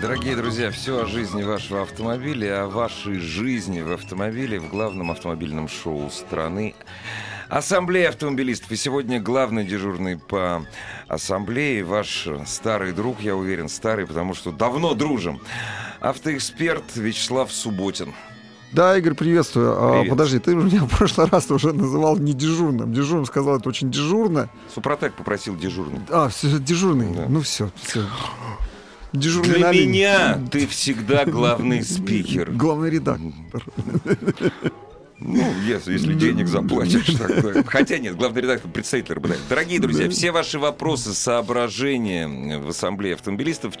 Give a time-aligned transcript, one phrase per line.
[0.00, 5.66] Дорогие друзья, все о жизни вашего автомобиля, о вашей жизни в автомобиле в главном автомобильном
[5.66, 6.76] шоу страны.
[7.48, 8.70] Ассамблея автомобилистов.
[8.70, 10.64] И сегодня главный дежурный по
[11.08, 15.40] ассамблее, ваш старый друг, я уверен, старый, потому что давно дружим.
[16.00, 18.14] Автоэксперт Вячеслав Субботин.
[18.70, 19.74] Да, Игорь, приветствую.
[19.76, 20.10] А, Привет.
[20.10, 22.92] подожди, ты меня в прошлый раз уже называл не дежурным.
[22.92, 24.48] Дежурным сказал, это очень дежурно.
[24.72, 26.04] Супротек попросил дежурным.
[26.10, 27.14] А, все, дежурный.
[27.14, 27.26] Да.
[27.28, 28.04] Ну все, все.
[29.12, 29.86] Дежурный Для на линии.
[29.92, 32.50] меня ты всегда главный спикер.
[32.52, 33.64] Главный редактор.
[35.20, 37.06] Ну, если, если денег заплатишь.
[37.06, 39.36] тогда- Хотя нет, главный редактор представитель РБД.
[39.48, 42.28] Дорогие друзья, все ваши вопросы, соображения
[42.58, 43.74] в ассамблее автомобилистов,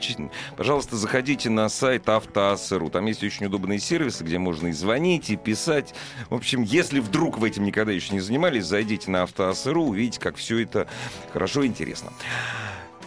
[0.56, 2.90] пожалуйста, заходите на сайт автоасру.
[2.90, 5.94] Там есть очень удобные сервисы, где можно и звонить, и писать.
[6.28, 10.34] В общем, если вдруг вы этим никогда еще не занимались, зайдите на автоасру, увидите, как
[10.36, 10.88] все это
[11.32, 12.12] хорошо и интересно.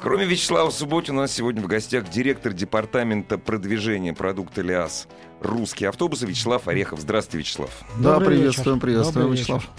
[0.02, 5.08] Кроме Вячеслава Субботина, у нас сегодня в гостях директор департамента продвижения продукта ЛиАЗ
[5.42, 7.00] «Русские автобусы» Вячеслав Орехов.
[7.00, 7.70] Здравствуйте, Вячеслав.
[8.00, 8.82] Да, Добрый приветствуем, вечер.
[8.82, 9.62] приветствуем, Добрый Вячеслав.
[9.62, 9.74] вечер.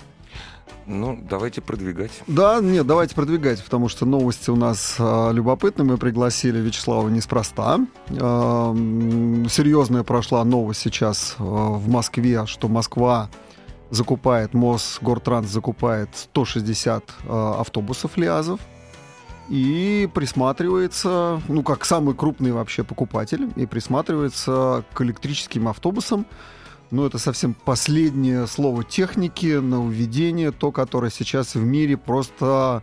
[0.86, 2.12] Ну, давайте продвигать.
[2.28, 5.86] Да, нет, давайте продвигать, потому что новости у нас а, любопытные.
[5.86, 7.80] Мы пригласили Вячеслава неспроста.
[8.08, 13.28] М, серьезная прошла новость сейчас а, в Москве, что Москва
[13.90, 18.60] закупает, Мосгортранс закупает 160 а, автобусов ЛиАЗов
[19.48, 26.26] и присматривается, ну, как самый крупный вообще покупатель, и присматривается к электрическим автобусам.
[26.90, 32.83] Ну, это совсем последнее слово техники, нововведение, то, которое сейчас в мире просто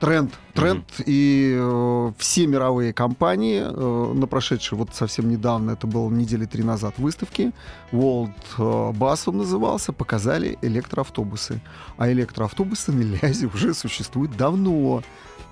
[0.00, 0.34] тренд.
[0.54, 6.44] Тренд, и э, все мировые компании э, на прошедшей, вот совсем недавно, это было недели
[6.44, 7.52] три назад, выставки,
[7.90, 11.60] World э, Bus он назывался, показали электроавтобусы.
[11.96, 15.02] А электроавтобусы на Лязе уже существуют давно.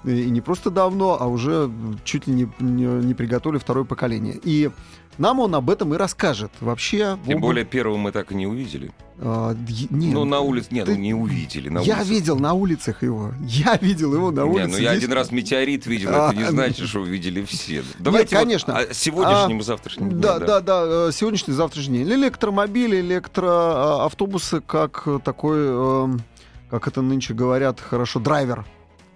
[0.05, 1.71] И не просто давно, а уже
[2.05, 4.39] чуть ли не, не, не приготовили второе поколение.
[4.43, 4.71] И
[5.19, 6.51] нам он об этом и расскажет.
[6.61, 7.19] Вообще...
[7.27, 8.91] Тем об- более первого мы так и не увидели.
[9.21, 9.55] а,
[9.91, 10.69] нет, ну, на улице...
[10.73, 11.69] Нет, ты- ну, не увидели.
[11.69, 12.09] На я улицах.
[12.09, 13.33] видел на улицах его.
[13.43, 14.69] Я видел его на Не, улице.
[14.71, 16.51] ну я Здесь- один раз метеорит видел, А, это не ну.
[16.51, 17.85] значит, что увидели все.
[18.01, 18.77] Давайте вот конечно.
[18.79, 22.09] о сегодняшнем и завтрашнем дне, Да, да, да, э, сегодняшний, завтрашний день.
[22.15, 26.09] Электромобили, электроавтобусы, как э, такой, э,
[26.71, 28.65] как это нынче говорят, хорошо, драйвер.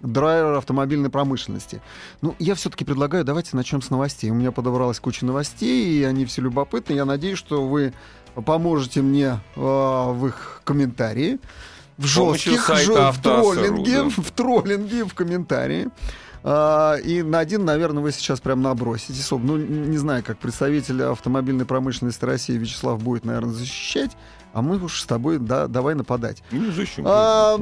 [0.01, 1.81] Драйвер автомобильной промышленности.
[2.21, 4.29] Ну, я все-таки предлагаю, давайте начнем с новостей.
[4.29, 6.93] У меня подобралась куча новостей, и они все любопытны.
[6.93, 7.93] Я надеюсь, что вы
[8.45, 11.39] поможете мне э, в их комментарии.
[11.97, 14.09] В жестких, в Автоаса.ру, троллинге, да.
[14.09, 15.89] в троллинге, в комментарии.
[16.43, 19.21] А, И на один, наверное, вы сейчас прям набросите.
[19.31, 24.11] Ну, не знаю, как представитель автомобильной промышленности России Вячеслав будет, наверное, защищать,
[24.53, 26.43] а мы уж с тобой да, давай нападать.
[26.51, 27.05] Ну, зачем?
[27.07, 27.59] А,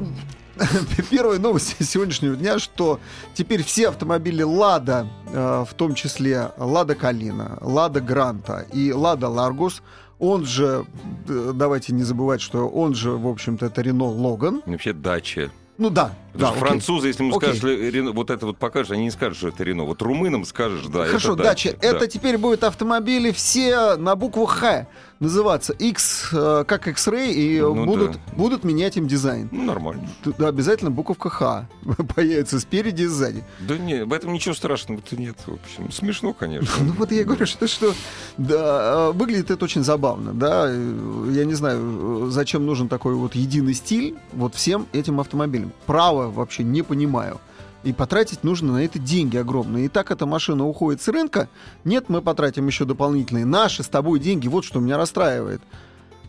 [1.10, 3.00] Первая новость сегодняшнего дня, что
[3.34, 9.82] теперь все автомобили Лада, в том числе Лада Калина, Лада Гранта и Лада Ларгус,
[10.20, 10.86] он же,
[11.28, 14.62] э, давайте не забывать, что он же, в общем-то, это Рено Логан.
[14.66, 15.52] Вообще дача.
[15.78, 16.60] Ну да, да, окей.
[16.60, 17.50] французы, если ему Окей.
[17.56, 19.84] скажешь, э, Рено- вот это вот покажешь, они не скажут, что это Рено.
[19.84, 21.72] Вот румынам скажешь, да, Хорошо, это дача.
[21.72, 21.78] дача.
[21.82, 22.08] Это да.
[22.08, 24.88] теперь будут автомобили все на букву Х
[25.22, 25.72] называться.
[25.74, 28.20] X, э, как X-Ray, и Ну будут, да.
[28.36, 29.48] будут менять им дизайн.
[29.52, 30.10] Ну, нормально.
[30.24, 31.68] Тут обязательно буковка Х
[32.16, 33.44] появится спереди и сзади.
[33.62, 35.92] Да нет, в этом ничего страшного-то нет, в общем.
[35.92, 36.68] Смешно, конечно.
[36.86, 37.94] Ну вот я говорю, что, что
[38.38, 40.70] да, э, выглядит это очень забавно, да.
[40.70, 45.72] Я не знаю, зачем нужен такой вот единый стиль вот всем этим автомобилям.
[45.86, 47.40] Право вообще не понимаю.
[47.84, 49.86] И потратить нужно на это деньги огромные.
[49.86, 51.50] И так эта машина уходит с рынка.
[51.84, 54.48] Нет, мы потратим еще дополнительные наши с тобой деньги.
[54.48, 55.62] Вот что меня расстраивает.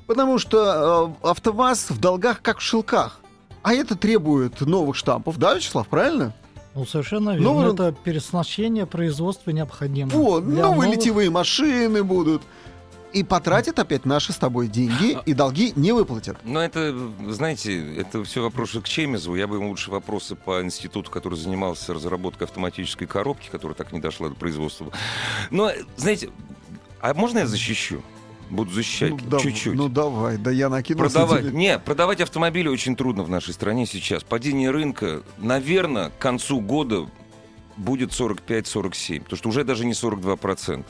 [0.06, 3.20] Потому что э, АвтоВАЗ в долгах как в шелках.
[3.62, 6.32] А это требует новых штампов, да, Вячеслав, правильно?
[6.74, 7.44] Ну, совершенно верно.
[7.46, 10.10] Новый- Это переоснащение производства необходимо.
[10.10, 12.42] Вот, новые новых- литьевые машины будут.
[13.16, 16.36] И потратят опять наши с тобой деньги, и долги не выплатят.
[16.44, 16.94] Но это,
[17.28, 19.34] знаете, это все вопросы к Чемезу.
[19.34, 24.00] Я бы ему лучше вопросы по институту, который занимался разработкой автоматической коробки, которая так не
[24.00, 24.92] дошла до производства.
[25.50, 26.28] Но, знаете,
[27.00, 28.02] а можно я защищу?
[28.50, 29.74] Буду защищать Ну, чуть-чуть.
[29.74, 30.98] ну давай, да я накину.
[30.98, 34.24] Продавать, не, продавать автомобили очень трудно в нашей стране сейчас.
[34.24, 37.08] Падение рынка, наверное, к концу года
[37.78, 40.84] будет 45-47, потому что уже даже не 42%.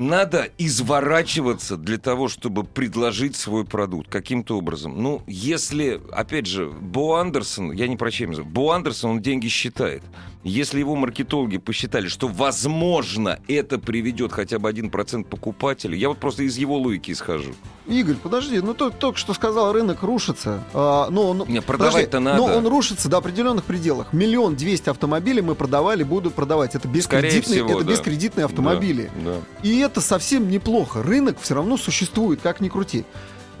[0.00, 5.02] Надо изворачиваться для того, чтобы предложить свой продукт каким-то образом.
[5.02, 10.02] Ну, если, опять же, Бо Андерсон, я не про чем, Бо Андерсон, он деньги считает.
[10.42, 16.44] Если его маркетологи посчитали, что, возможно, это приведет хотя бы 1% покупателей, я вот просто
[16.44, 17.52] из его логики исхожу.
[17.86, 20.64] Игорь, подожди, ну ты только что сказал, рынок рушится.
[20.72, 22.38] А, ну, он, Не, продавать-то подожди, надо.
[22.38, 24.14] Но он рушится до определенных пределах.
[24.14, 26.74] Миллион двести автомобилей мы продавали, будут продавать.
[26.74, 27.92] Это Скорее бескредитные, всего, это да.
[27.92, 29.10] бескредитные автомобили.
[29.22, 29.68] Да, да.
[29.68, 31.02] И это совсем неплохо.
[31.02, 33.04] Рынок все равно существует, как ни крути.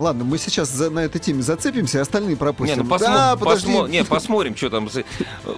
[0.00, 2.78] Ладно, мы сейчас за- на этой теме зацепимся, остальные Не, пропустим.
[2.78, 3.70] ну посмо- да, подожди.
[3.70, 4.88] посмо- не, посмотрим, что там.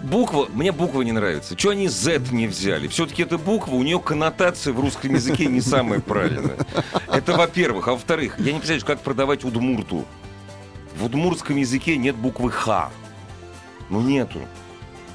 [0.00, 1.56] Буква, мне буква не нравится.
[1.56, 2.88] Что они Z не взяли?
[2.88, 6.56] Все-таки эта буква, у нее коннотация в русском языке не самая правильная.
[7.06, 7.86] Это во-первых.
[7.86, 10.04] А во-вторых, я не представляю, как продавать удмурту.
[10.96, 12.90] В удмуртском языке нет буквы Х.
[13.90, 14.40] Ну нету.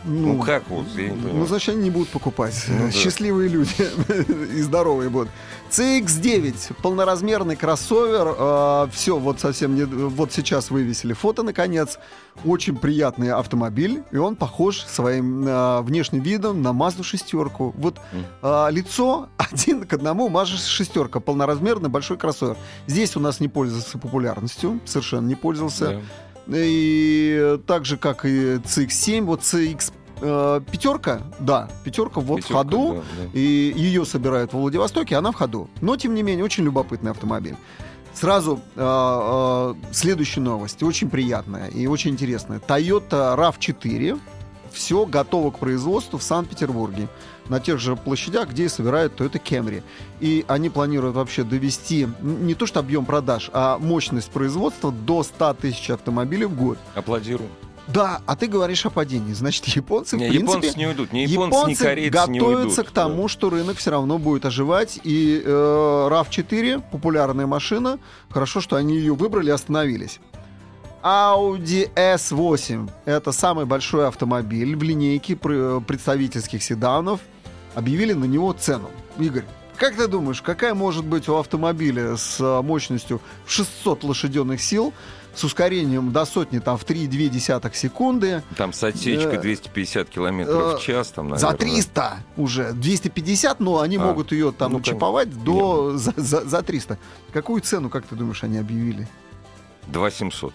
[0.08, 0.86] Ну, как вот?
[0.96, 1.60] Я не Ну, понимаю.
[1.68, 2.66] они не будут покупать.
[2.68, 2.92] Ну, да.
[2.92, 3.72] Счастливые люди
[4.56, 5.30] и здоровые будут.
[5.70, 8.90] CX-9, полноразмерный кроссовер.
[8.92, 12.00] все, вот совсем не, вот сейчас вывесили фото, наконец.
[12.46, 17.74] Очень приятный автомобиль, и он похож своим а, внешним видом на Mazda шестерку.
[17.78, 18.00] Вот
[18.42, 22.56] а, лицо один к одному Mazda шестерка, полноразмерный большой кроссовер.
[22.86, 25.86] Здесь у нас не пользовался популярностью, совершенно не пользовался.
[25.90, 26.02] Да.
[26.54, 32.58] И так же, как и CX-7, вот CX э, пятерка, да, пятерка вот в Пятерка,
[32.58, 33.30] ходу, да, да.
[33.34, 35.70] и ее собирают во Владивостоке, она в ходу.
[35.82, 37.56] Но, тем не менее, очень любопытный автомобиль.
[38.14, 42.60] Сразу э, э, следующая новость, очень приятная и очень интересная.
[42.60, 44.20] Toyota RAV4,
[44.72, 47.10] все готово к производству в Санкт-Петербурге.
[47.50, 49.84] На тех же площадях, где и собирают Toyota Camry.
[50.20, 55.54] И они планируют вообще довести не то что объем продаж, а мощность производства до 100
[55.56, 56.78] тысяч автомобилей в год.
[56.96, 57.50] Аплодирую.
[57.88, 59.34] Да, а ты говоришь о падении.
[59.34, 61.14] Значит, японцы, Не, в принципе, японцы не уйдут.
[61.14, 62.88] Ни японцы, ни японцы корейцы не готовятся уйдут.
[62.88, 65.00] к тому, что рынок все равно будет оживать.
[65.04, 67.98] И э, RAV4, популярная машина,
[68.30, 70.20] хорошо, что они ее выбрали и остановились.
[71.04, 77.22] Audi S8— это самый большой автомобиль в линейке пр- представительских седанов.
[77.76, 78.90] Объявили на него цену.
[79.20, 79.46] Игорь,
[79.78, 84.92] как ты думаешь, какая может быть у автомобиля с э, мощностью в 600 лошадиных сил,
[85.38, 90.78] с ускорением до сотни там, в 3,2 секунды, Там с отсечкой Э, 250 километров э,
[90.78, 91.10] в час.
[91.10, 91.58] Там, за наверное.
[91.76, 92.74] 300 уже.
[92.74, 96.98] 250, но они А, могут ее там ну, чиповать до, за, за, за 300.
[97.34, 99.08] Какую цену, как ты думаешь, они объявили?
[99.88, 100.54] 2700.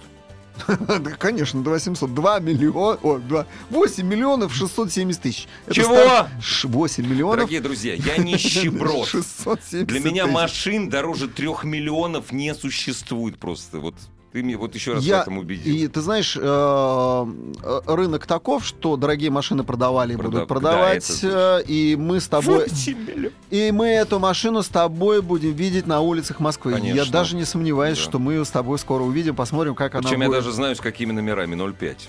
[0.67, 2.13] Да, Конечно, 2 700.
[2.15, 2.99] 2 миллиона...
[3.03, 5.49] О, 2, 8 миллионов 670 тысяч.
[5.67, 5.95] Это Чего?
[5.95, 7.37] стар- Ш- 8 миллионов...
[7.37, 9.07] Дорогие друзья, я нищеброд.
[9.09, 13.79] 670 Для меня машин дороже трех миллионов не существует просто.
[13.79, 13.95] Вот
[14.33, 15.75] ты мне вот еще раз Я- в этом убедил.
[15.75, 20.47] И ты знаешь, э, э, рынок таков, что дорогие машины продавали и Прода- будут да,
[20.47, 21.09] продавать.
[21.23, 22.61] это э, и мы с тобой...
[22.69, 23.33] 8 миллионов.
[23.51, 26.73] И мы эту машину с тобой будем видеть на улицах Москвы.
[26.73, 27.13] Я Конечно.
[27.13, 28.05] даже не сомневаюсь, Да.
[28.05, 30.39] что мы ее с тобой скоро увидим, посмотрим, как она Причем я будет.
[30.39, 32.09] даже знаю, с какими номерами 05.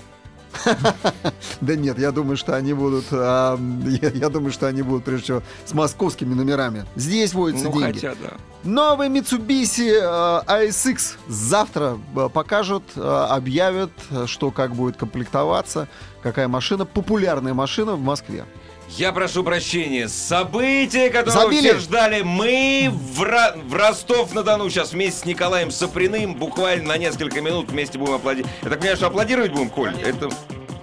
[1.60, 3.58] Да нет, я думаю, что они будут, а,
[4.02, 6.84] я, я думаю, что они будут прежде всего с московскими номерами.
[6.96, 7.94] Здесь водятся Ну, деньги.
[7.94, 8.30] хотя, да.
[8.64, 10.00] Новый Mitsubishi
[10.46, 13.90] ASX завтра э, покажут, объявят,
[14.26, 15.88] что как будет комплектоваться,
[16.22, 18.44] какая машина, популярная машина в Москве.
[18.90, 20.08] Я прошу прощения.
[20.08, 21.68] Событие, которое Забили.
[21.70, 22.22] все ждали.
[22.22, 27.98] Мы в, Ро- в Ростов-на-Дону сейчас вместе с Николаем Саприным буквально на несколько минут вместе
[27.98, 28.52] будем аплодировать.
[28.62, 29.94] Я так понимаю, что аплодировать будем, Коль?
[30.00, 30.28] Это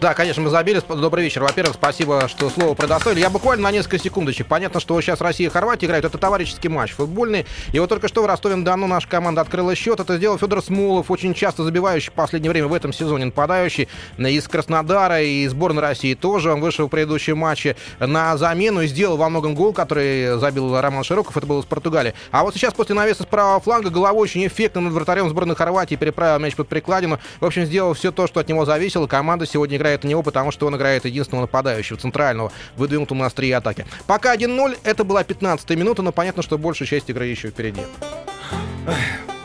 [0.01, 0.81] Да, конечно, мы забили.
[0.89, 1.43] Добрый вечер.
[1.43, 3.19] Во-первых, спасибо, что слово предоставили.
[3.19, 4.47] Я буквально на несколько секундочек.
[4.47, 6.05] Понятно, что сейчас Россия и Хорватия играют.
[6.05, 7.45] Это товарищеский матч футбольный.
[7.71, 9.99] И вот только что в Ростове-на-Дону наша команда открыла счет.
[9.99, 14.47] Это сделал Федор Смолов, очень часто забивающий в последнее время в этом сезоне нападающий из
[14.47, 16.51] Краснодара и сборной России тоже.
[16.51, 21.03] Он вышел в предыдущем матче на замену и сделал во многом гол, который забил Роман
[21.03, 21.37] Широков.
[21.37, 22.15] Это было с Португалии.
[22.31, 25.93] А вот сейчас после навеса с правого фланга головой очень эффектно над вратарем сборной Хорватии
[25.93, 27.19] переправил мяч под прикладину.
[27.39, 29.05] В общем, сделал все то, что от него зависело.
[29.05, 33.55] Команда сегодня играет на него, потому что он играет единственного нападающего, центрального, выдвинутого на острие
[33.57, 33.85] атаки.
[34.07, 37.81] Пока 1-0, это была 15-я минута, но понятно, что большая часть игры еще впереди.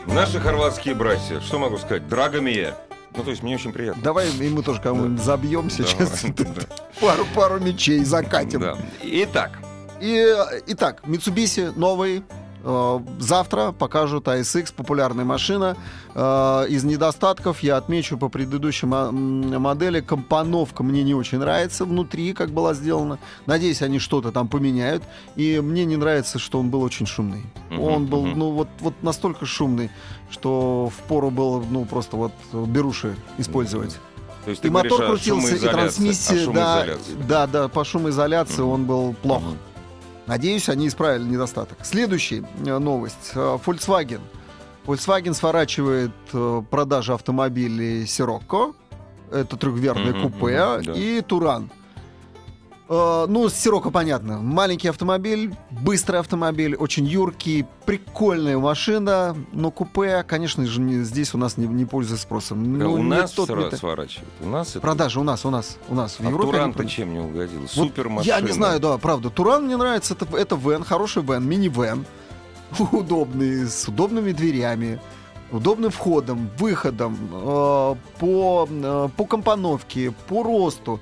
[0.07, 1.39] наши хорватские братья.
[1.41, 2.07] Что могу сказать?
[2.07, 2.75] Драгомия.
[3.15, 4.01] Ну, то есть мне очень приятно.
[4.03, 6.23] Давай и мы тоже кому-нибудь забьем сейчас,
[7.01, 8.59] пару, пару мячей закатим.
[8.61, 8.77] Да.
[9.01, 9.51] Итак,
[9.99, 12.23] И, э, итак, Mitsubishi новый.
[12.63, 15.75] Э, Завтра покажут ASX, популярная машина.
[16.15, 20.01] Э, Из недостатков я отмечу по предыдущей м, модели.
[20.01, 23.19] Компоновка мне не очень нравится внутри, как была сделана.
[23.45, 25.03] Надеюсь, они что-то там поменяют.
[25.35, 27.43] И мне не нравится, что он был очень шумный.
[27.69, 28.39] Мгм, Он был, мгм.
[28.39, 29.89] ну, вот, вот настолько шумный,
[30.29, 33.97] что впору было, ну, просто вот беруши использовать.
[34.45, 36.85] То есть и мотор говоришь крутился, и трансмиссия, да,
[37.27, 38.71] да, да, по шумоизоляции Мгм.
[38.71, 39.41] он был плох.
[39.43, 39.57] Мгм.
[40.27, 41.77] Надеюсь, они исправили недостаток.
[41.83, 43.31] Следующая э, новость.
[43.33, 44.19] Э, Volkswagen.
[44.85, 48.75] Volkswagen сворачивает э, продажи автомобилей Sirocco.
[49.31, 50.57] Это трехверное Мгм, купе.
[50.85, 50.93] да.
[50.93, 51.69] И Туран.
[52.89, 54.37] Э, Ну, с Sirocco понятно.
[54.39, 59.35] Маленький автомобиль, быстрый автомобиль, очень юркий, прикольная машина.
[59.51, 62.63] Но купе, конечно же, не- здесь у нас не, не пользуется спросом.
[62.77, 64.29] Ну, у нас тот, сра- сворачивают.
[64.41, 64.79] У нас это...
[64.79, 66.15] Продажи у нас, у нас, у нас.
[66.19, 66.91] В А Европе они Туран-то продают.
[66.93, 67.61] чем не угодил?
[67.61, 68.35] Вот Супер машина.
[68.35, 69.29] Я не знаю, да, правда.
[69.29, 70.13] Туран мне нравится.
[70.13, 72.05] Это, это вен, хороший вен, мини-вен.
[72.91, 74.99] Удобный, с удобными дверями,
[75.51, 80.99] удобным входом, выходом, э, по, э, по компоновке, по росту.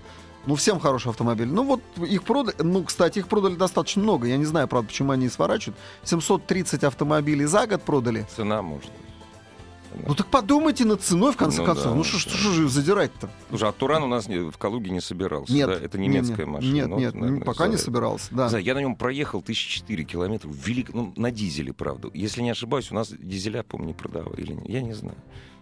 [0.48, 1.48] Ну, всем хороший автомобиль.
[1.48, 4.28] Ну, вот их продали, ну, кстати, их продали достаточно много.
[4.28, 5.78] Я не знаю, правда, почему они сворачивают.
[6.04, 8.25] 730 автомобилей за год продали.
[8.36, 10.06] Цена, может быть.
[10.08, 11.86] Ну, так подумайте над ценой, в конце Ну концов.
[11.86, 13.30] да, ну, что что же задирать-то?
[13.48, 15.54] Слушай, а Туран у нас не- в Калуге не собирался.
[15.54, 15.70] Нет.
[15.70, 15.74] да?
[15.75, 16.74] Это не- немецкая не- машина.
[16.74, 18.44] Нет, Ну, нет, вот, наверное, пока не за- собирался, да.
[18.44, 20.50] Не знаю, я на нем проехал 1004 километра.
[20.52, 20.94] Велик...
[20.94, 22.10] Ну, на дизеле, правда.
[22.14, 24.42] Если не ошибаюсь, у нас дизеля, помню, не продавали.
[24.42, 24.52] Или...
[24.54, 25.18] не- Я не знаю.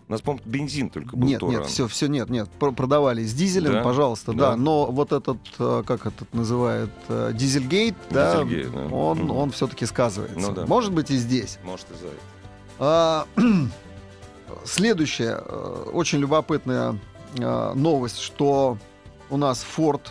[0.08, 1.56] У нас, по-моему, бензин только был Нет, Туран.
[1.62, 2.50] нет, все, все, нет, нет.
[2.60, 3.84] Пр- Продавали с дизелем, Да?
[3.84, 4.52] пожалуйста, да.
[4.52, 4.56] Да.
[4.58, 8.86] Но вот этот, э, как этот называют, э, дизельгейт, да, Дизельгейт, да.
[8.96, 9.32] он, Мгм.
[9.32, 10.38] он все-таки сказывается.
[10.40, 10.66] Ну да.
[10.66, 11.58] Может быть и здесь.
[11.64, 12.18] Может, и за это.
[12.80, 13.28] А,
[14.66, 16.98] Следующая э, очень любопытная
[17.36, 18.78] новость, что
[19.32, 20.02] у нас Ford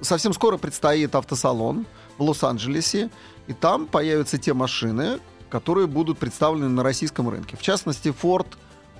[0.00, 1.84] совсем скоро предстоит автосалон
[2.16, 3.10] в Лос-Анджелесе,
[3.46, 5.18] и там появятся те машины,
[5.50, 7.58] которые будут представлены на российском рынке.
[7.58, 8.46] В частности, Ford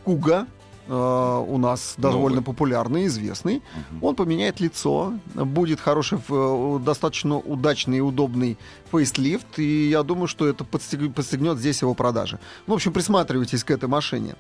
[0.07, 0.47] Kuga
[0.89, 2.45] э, у нас довольно Новый.
[2.45, 3.63] популярный, известный.
[3.91, 4.05] Мгм.
[4.05, 8.57] Он поменяет лицо, будет хороший, э, достаточно удачный и удобный
[8.93, 12.39] фейслифт, и я думаю, что это подстег- подстегнет здесь его продажи.
[12.67, 14.37] Ну, в общем, присматривайтесь к этой машине.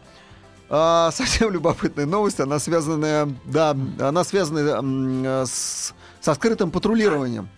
[0.68, 7.48] А, совсем любопытная новость, она связана, да, она связана э, с, со скрытым патрулированием.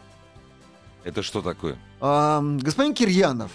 [1.05, 1.77] Это что такое?
[2.00, 3.50] А, господин Кирьянов,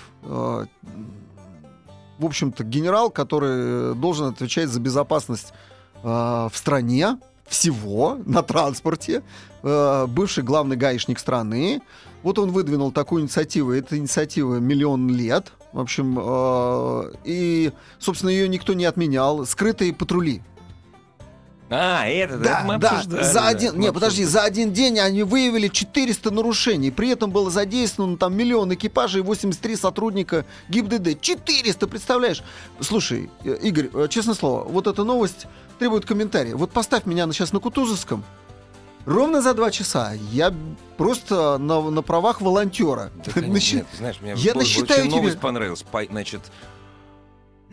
[2.18, 5.54] в общем-то, генерал, который должен отвечать за безопасность
[6.04, 7.18] э, в стране,
[7.48, 9.24] всего, на транспорте,
[9.62, 11.82] э, бывший главный гаишник страны.
[12.24, 13.72] Вот он выдвинул такую инициативу.
[13.72, 15.52] Эта инициатива миллион лет.
[15.72, 19.46] В общем, э, и, собственно, ее никто не отменял.
[19.46, 20.42] Скрытые патрули.
[21.76, 24.72] А, это, Да, это мы да, обсуждали, за да, один, мы не, подожди, за один
[24.74, 26.92] день они выявили 400 нарушений.
[26.92, 31.20] При этом было задействовано там миллион экипажей и 83 сотрудника ГИБДД.
[31.20, 32.44] 400, представляешь?
[32.80, 35.48] Слушай, э, Игорь, э, честное слово, вот эта новость
[35.80, 36.56] требует комментария.
[36.56, 38.24] Вот поставь меня сейчас на Кутузовском.
[39.06, 40.54] Ровно за два часа я
[40.96, 43.12] просто на, на правах волонтера.
[43.26, 45.84] Да, конечно, нет, знаешь, мне Я очень насчитаю тебе- новость понравилась.
[45.84, 46.40] По- Значит,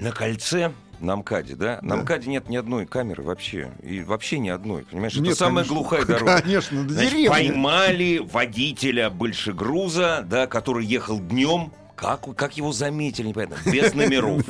[0.01, 1.79] на кольце, на МКАДе, да?
[1.83, 2.03] На Да.
[2.03, 3.73] МКАДе нет ни одной камеры вообще.
[3.83, 5.15] И вообще ни одной, понимаешь?
[5.15, 5.75] Нет, это самая конечно.
[5.75, 6.41] глухая дорога.
[6.43, 11.73] Конечно, до Значит, поймали водителя большегруза, да, который ехал днем.
[11.97, 14.43] Как, как его заметили, непонятно, без номеров.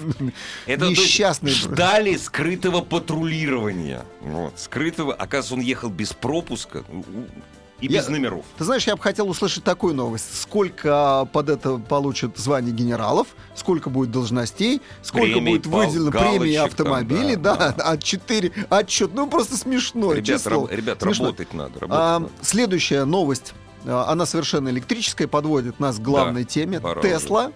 [0.66, 1.50] Это, то есть, Несчастный.
[1.50, 4.04] ждали скрытого патрулирования.
[4.20, 5.12] Вот, скрытого.
[5.14, 6.84] Оказывается, он ехал без пропуска
[7.80, 8.44] и Я- без номеров.
[8.58, 10.40] Ты знаешь, я бы хотел услышать такую новость.
[10.40, 16.54] Сколько под это получат звание генералов, сколько будет должностей, сколько Премий, будет пал- выделено премии
[16.56, 17.84] галочек автомобилей, там, да, да, да.
[17.90, 19.10] а 4 отчет.
[19.14, 20.12] Ну, просто смешно.
[20.12, 21.26] Ребят, честное раб- ребят, Смешно.
[21.26, 21.80] работать надо.
[21.80, 22.32] работать А, надо.
[22.42, 23.54] следующая новость,
[23.86, 26.80] а, она совершенно электрическая, подводит нас к главной теме.
[26.80, 27.52] пора Тесла.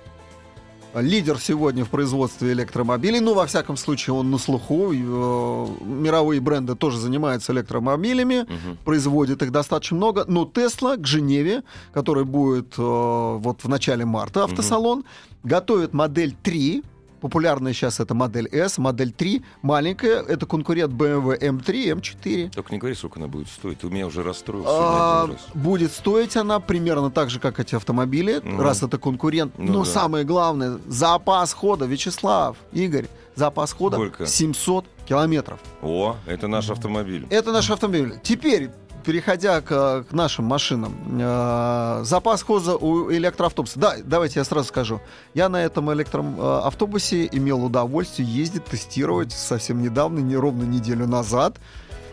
[0.94, 3.18] Лидер сегодня в производстве электромобилей.
[3.18, 4.92] Ну, во всяком случае, он на слуху.
[4.92, 8.78] Э, мировые бренды тоже занимаются электромобилями Мгм.
[8.84, 14.44] производит их достаточно много, но Тесла к Женеве, который будет э, вот в начале марта
[14.44, 15.04] автосалон,
[15.42, 16.84] готовит модель 3.
[17.28, 22.50] Популярная сейчас это модель S, модель 3 маленькая, это конкурент BMW M3, M4.
[22.50, 23.78] Только не говори, сколько она будет стоить.
[23.78, 25.36] Ты меня уже расстроил А, раз.
[25.54, 28.60] будет стоить она примерно так же, как эти автомобили, Мгм.
[28.60, 29.54] раз это конкурент.
[29.56, 29.90] Ну Но да.
[29.90, 34.26] самое главное, запас хода, Вячеслав, Игорь, запас хода Сколько?
[34.26, 35.60] 700 километров.
[35.80, 37.26] О, это наш автомобиль.
[37.30, 38.16] Это наш автомобиль.
[38.22, 38.68] Теперь,
[39.04, 43.78] переходя к, к нашим машинам, э, запас хода у электроавтобуса.
[43.78, 45.00] Да, давайте я сразу скажу.
[45.34, 51.58] Я на этом электроавтобусе имел удовольствие ездить, тестировать совсем недавно, не ровно неделю назад.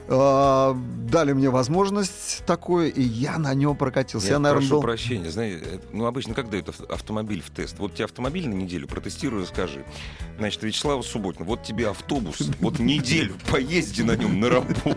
[0.08, 0.74] Э,
[1.10, 4.28] дали мне возможность такое, и я на нем прокатился.
[4.28, 4.82] Я, Я наверное, прошу был...
[4.82, 5.30] прощения.
[5.32, 7.78] Знаете, это- ну, обычно как дают ав- автомобиль в тест?
[7.80, 9.86] Вот тебе автомобиль на неделю, протестируй, расскажи.
[10.38, 14.96] Значит, Вячеславу Субботину, вот тебе автобус, вот неделю поезди на нем на работу.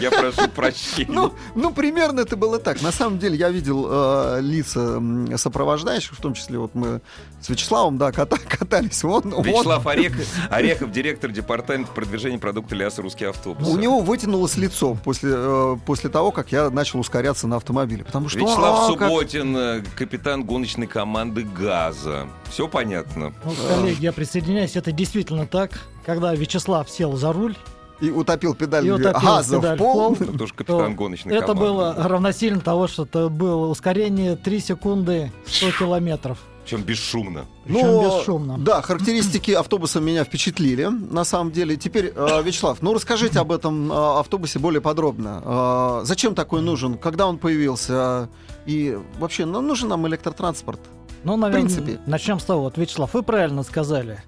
[0.00, 1.10] Я прошу прощения.
[1.10, 2.82] Ну, ну, примерно это было так.
[2.82, 5.00] На самом деле я видел э, лица
[5.36, 7.00] сопровождающих, в том числе вот мы
[7.40, 9.02] с Вячеславом, да, ката- катались.
[9.04, 13.66] Он, он- Вячеслав Орехов, Орехов, директор департамента продвижения продукта Ляса «Русский автобус».
[13.66, 18.04] У него вытянулось лицо после, э, после того, как я начал ускоряться на автомобиле.
[18.04, 18.40] Потому что...
[18.40, 22.26] Вячеслав а, как- Субботин, э, капитан гоночной команды «Газа».
[22.50, 23.32] Все понятно.
[23.44, 25.70] Ну, коллеги, я присоединяюсь, это действительно так.
[26.04, 27.54] Когда Вячеслав сел за руль,
[28.00, 30.14] И утопил педаль И утопил газа педаль в пол.
[30.14, 30.26] пол.
[30.28, 31.62] Это тоже капитан гоночной это команды.
[31.64, 36.38] было равносильно того, что это было ускорение 3 секунды 100 километров.
[36.68, 37.46] Причем бесшумно.
[37.64, 38.58] Причем Но, бесшумно.
[38.58, 41.76] Да, характеристики автобуса меня впечатлили, на самом деле.
[41.76, 45.42] Теперь, э, Вячеслав, ну расскажите об этом э, автобусе более подробно.
[45.42, 46.98] Э, Зачем такой нужен?
[46.98, 48.28] Когда он появился?
[48.66, 50.78] И вообще, ну, нужен нам электротранспорт?
[51.24, 52.00] Ну, наверное, принципе.
[52.04, 52.64] начнем с того.
[52.64, 54.22] Вот, Вячеслав, вы правильно сказали,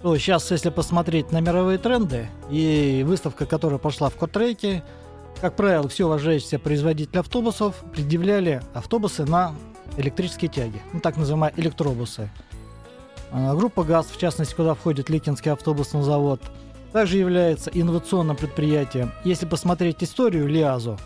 [0.00, 4.82] что сейчас, если посмотреть на мировые тренды и выставка, которая пошла в Котреке,
[5.42, 9.54] как правило, все уважающиеся производители автобусов предъявляли автобусы на
[9.96, 12.30] электрические тяги, ну, так называемые электробусы.
[13.30, 16.40] А, Группа ГАЗ, в частности, куда входит Ликинский автобусный завод,
[16.92, 19.12] также является инновационным предприятием.
[19.24, 20.98] Если посмотреть историю ЛиАЗу,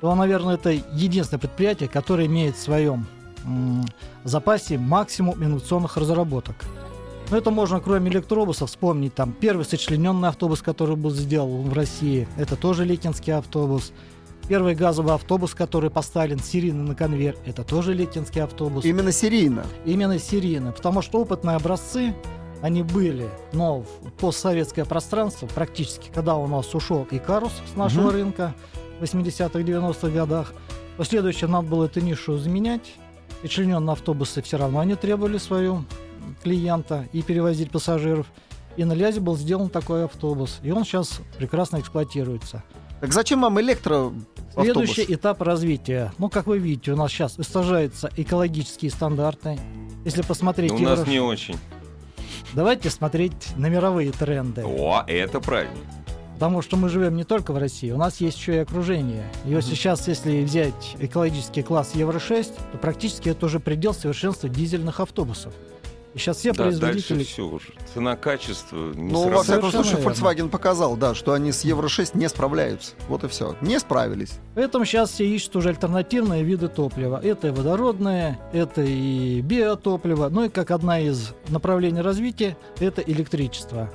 [0.00, 3.06] то, наверное, это единственное предприятие, которое имеет в своем
[4.24, 6.56] запасе максимум инновационных разработок.
[7.30, 12.28] Но это можно, кроме электробусов, вспомнить там первый сочлененный автобус, который был сделан в России.
[12.36, 13.92] Это тоже Ликинский автобус.
[14.48, 18.84] Первый газовый автобус, который поставлен серийно на конвейер, это тоже Ликинский автобус.
[18.84, 19.64] Именно серийно.
[19.84, 22.14] Именно серийно, потому что опытные образцы,
[22.60, 28.10] они были, но в постсоветское пространство, практически, когда у нас ушел Икарус с нашего Мгм.
[28.10, 28.54] рынка
[29.00, 30.52] в 80-х, 90-х годах,
[30.96, 32.94] последующее надо было эту нишу заменять.
[33.42, 35.84] И члененные автобусы все равно они требовали свою
[36.44, 38.26] клиента и перевозить пассажиров.
[38.76, 42.62] И на Лязе был сделан такой автобус, и он сейчас прекрасно эксплуатируется.
[43.02, 44.22] Так зачем вам электроавтобус?
[44.54, 46.12] Следующий этап развития.
[46.18, 49.58] Ну, как вы видите, у нас сейчас снижаются экологические стандарты.
[50.04, 51.56] Если посмотреть У нас Евро- не очень.
[52.52, 54.62] Давайте смотреть на мировые тренды.
[54.64, 55.74] О, это правильно.
[56.34, 59.24] Потому что мы живем не только в России, у нас есть еще и окружение.
[59.46, 65.00] И вот сейчас, если взять экологический класс Евро-6, то практически это уже предел совершенства дизельных
[65.00, 65.52] автобусов.
[66.14, 67.16] И сейчас все Да, производители...
[67.18, 67.68] дальше все уже.
[67.94, 69.96] Цена, качество не Ну, во всяком случае.
[69.98, 72.92] Volkswagen показал, да, что они с Евро-6 не справляются.
[73.08, 73.56] Вот и все.
[73.62, 74.38] Не справились.
[74.54, 77.20] Поэтому сейчас все ищут уже альтернативные виды топлива.
[77.22, 83.90] Это и водородное, это и биотопливо, ну и как одна из направлений развития, это электричество.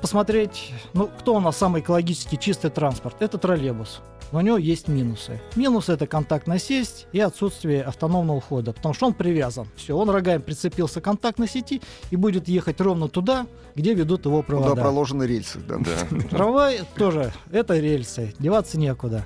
[0.00, 3.16] Посмотреть, ну, кто у нас самый экологически чистый транспорт?
[3.20, 4.00] Это троллейбус.
[4.32, 5.40] Но у него есть минусы.
[5.54, 9.66] Минус это контактная сеть и отсутствие автономного хода, потому что он привязан.
[9.76, 14.42] Все, он рогами прицепился к контактной сети и будет ехать ровно туда, где ведут его
[14.42, 14.70] провода.
[14.70, 15.60] Куда проложены рельсы.
[15.60, 15.76] Да.
[15.78, 16.18] Да.
[16.30, 19.24] Трамвай тоже это рельсы, деваться некуда.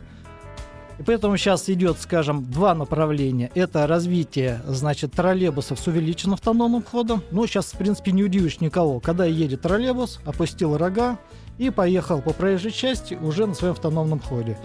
[0.98, 3.50] И поэтому сейчас идет, скажем, два направления.
[3.54, 7.22] Это развитие, значит, троллейбусов с увеличенным автономным ходом.
[7.30, 9.00] Ну, сейчас, в принципе, не удивишь никого.
[9.00, 11.18] Когда едет троллейбус, опустил рога
[11.56, 14.58] и поехал по проезжей части уже на своем автономном ходе.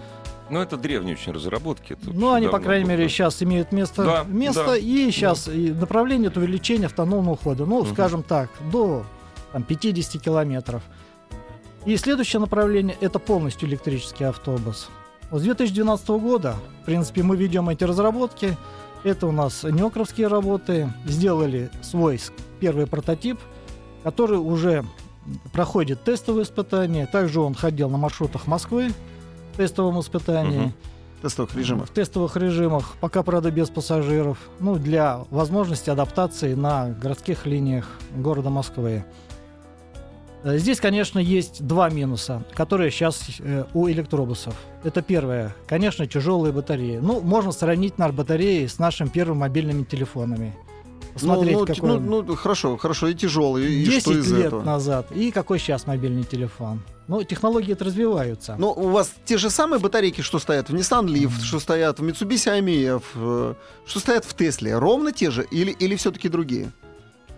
[0.50, 1.94] Ну, это древние очень разработки.
[1.94, 2.92] это Ну, они, по крайней было.
[2.92, 7.66] мере, сейчас имеют место, Да, место да, и сейчас и направление это увеличение автономного хода.
[7.66, 7.92] Ну, Мгм.
[7.92, 9.04] скажем так, до
[9.52, 10.82] там, 50 километров.
[11.84, 14.88] И следующее направление это полностью электрический автобус.
[15.30, 18.56] Вот С 2012 года, в принципе, мы ведем эти разработки.
[19.02, 20.92] Это у нас неокровские работы.
[21.04, 22.20] Сделали свой
[22.60, 23.38] первый прототип,
[24.04, 24.84] который уже
[25.52, 27.06] проходит тестовые испытания.
[27.06, 28.92] Также он ходил на маршрутах Москвы
[29.56, 30.72] тестовом испытании Мгм.
[31.22, 31.90] Тестовых режимов.
[31.90, 38.50] в тестовых режимах, пока, правда, без пассажиров, ну, для возможности адаптации на городских линиях города
[38.50, 39.04] Москвы.
[40.44, 44.54] Э, Здесь, конечно, есть два минуса, которые сейчас э, у электробусов.
[44.84, 46.98] Это первое, конечно, тяжелые батареи.
[46.98, 50.54] Ну, можно сравнить наши батареи с нашими первыми мобильными телефонами.
[51.14, 53.72] Посмотреть, ну, ну, какой ну, ну, хорошо, хорошо, и тяжелый.
[53.72, 54.62] И 10 что из лет этого?
[54.62, 56.82] назад и какой сейчас мобильный телефон.
[57.08, 58.56] Ну, технологии это развиваются.
[58.58, 62.04] Ну, у вас те же самые батарейки, что стоят в Nissan Leaf, что стоят в
[62.04, 63.54] Mitsubishi AMF, э,
[63.86, 66.72] что стоят в Тесле, ровно те же или, или все-таки другие?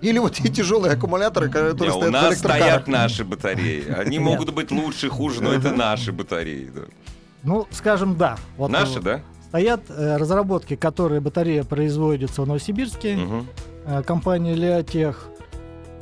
[0.00, 2.62] Или вот те тяжелые аккумуляторы, которые у стоят в нас электрокарах?
[2.64, 3.92] стоят наши батареи.
[3.92, 4.26] Они Нет.
[4.26, 6.70] могут быть лучше, хуже, но это наши батареи.
[6.74, 6.82] да.
[7.42, 8.36] Ну, скажем, да.
[8.56, 9.20] Вот, Наши, э, да?
[9.48, 13.46] Стоят э, разработки, которые батарея производится в Новосибирске, Мгм.
[13.86, 15.28] э, компания Леотех.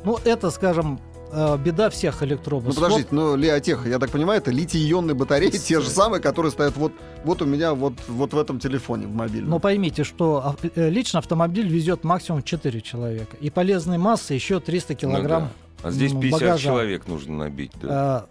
[0.03, 0.99] Ну, это, скажем,
[1.31, 2.75] э, беда всех Ну, электробусов.
[2.75, 6.91] подождите, ну, Леотех, я так понимаю, это литий-ионные батареи, те же самые, которые стоят вот,
[7.23, 9.49] вот у меня вот, вот в этом телефоне, в мобильном.
[9.51, 13.35] Но поймите, что ав- э, лично автомобиль везет максимум 4 человека.
[13.41, 15.43] И полезной массы еще 300 Ну килограмм.
[15.43, 15.87] да.
[15.87, 16.63] А здесь м, 50 багажа.
[16.63, 17.71] человек нужно набить.
[17.81, 18.27] да.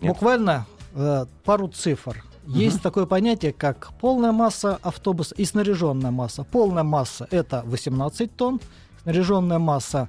[0.00, 0.12] Э, Нет?
[0.14, 2.24] Буквально э, пару цифр.
[2.46, 6.44] Есть такое понятие, как полная масса автобуса и снаряженная масса.
[6.44, 8.58] Полная масса это 18 тонн,
[9.02, 10.08] снаряженная масса,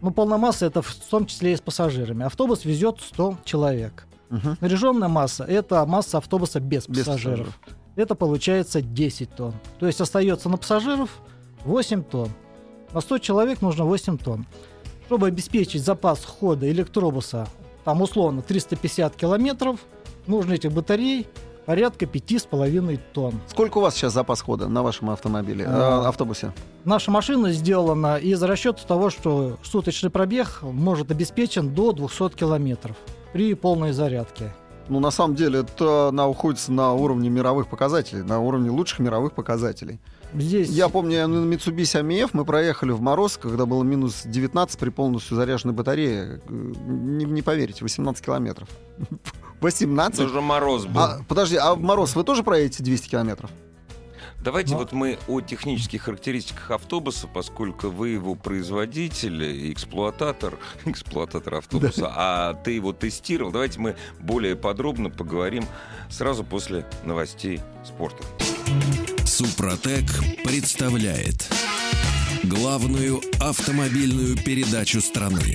[0.00, 2.24] ну, полная масса это в том числе и с пассажирами.
[2.24, 4.06] Автобус везет 100 человек.
[4.30, 4.56] Мгм.
[4.56, 7.58] Снаряженная масса– это масса автобуса без, Без пассажиров.
[7.96, 9.54] Это получается 10 тонн.
[9.78, 11.10] То есть остается на пассажиров
[11.64, 12.30] 8 тонн.
[12.92, 14.46] На 100 человек нужно 8 тонн.
[15.06, 17.48] Чтобы обеспечить запас хода электробуса,
[17.84, 19.80] там условно 350 километров,
[20.26, 21.26] нужно этих батарей
[21.66, 23.34] порядка 5,5 тонн.
[23.48, 26.08] Сколько у вас сейчас запас хода на вашем автомобиле, А.
[26.08, 26.52] автобусе?
[26.84, 32.96] Наша машина сделана из расчета того, что суточный пробег может обеспечен до 200 километров
[33.32, 34.52] при полной зарядке.
[34.88, 40.00] Ну, на самом деле, это находится на уровне мировых показателей, на уровне лучших мировых показателей.
[40.34, 44.90] Здесь Я помню, на Mitsubishi AMF мы проехали в мороз, когда было минус 19 при
[44.90, 46.40] полностью заряженной батарее.
[46.48, 46.52] Э,
[46.88, 48.68] Не, не поверите, 18 километров.
[49.60, 50.18] 18?
[50.18, 51.00] Тоже мороз был.
[51.00, 53.50] А, подожди, а в мороз вы тоже проедете 200 километров?
[54.42, 54.78] Давайте Ну.
[54.78, 62.54] вот мы о технических характеристиках автобуса, поскольку вы его производитель и эксплуататор, эксплуататор автобуса, а
[62.54, 63.52] ты его тестировал.
[63.52, 65.66] Давайте мы более подробно поговорим
[66.08, 68.24] сразу после новостей спорта.
[69.26, 70.06] Супротек
[70.44, 71.46] представляет
[72.44, 75.54] главную автомобильную передачу страны.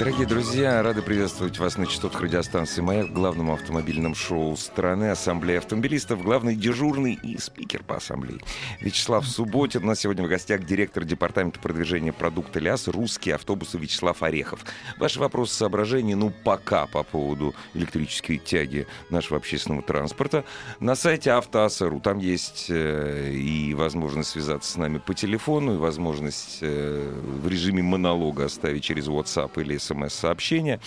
[0.00, 5.58] Дорогие друзья, рады приветствовать вас на частотах радиостанции «Маяк» в главном автомобильном шоу страны «Ассамблея
[5.58, 8.40] автомобилистов», главный дежурный и спикер по ассамблее.
[8.80, 9.84] Вячеслав Субботин.
[9.84, 14.64] У нас сегодня в гостях директор департамента продвижения продукта ЛЯС «Русские автобусы» Вячеслав Орехов.
[14.96, 20.46] Ваши вопросы, соображения, ну, пока по поводу электрической тяги нашего общественного транспорта
[20.80, 22.00] на сайте автоаса.ру.
[22.00, 27.82] Там есть э, и возможность связаться с нами по телефону, и возможность э, в режиме
[27.82, 30.80] монолога оставить через WhatsApp или смс-сообщение.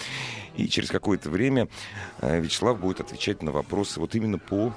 [0.56, 1.68] И через какое-то время
[2.22, 4.74] э, Вячеслав будет отвечать на вопросы вот именно по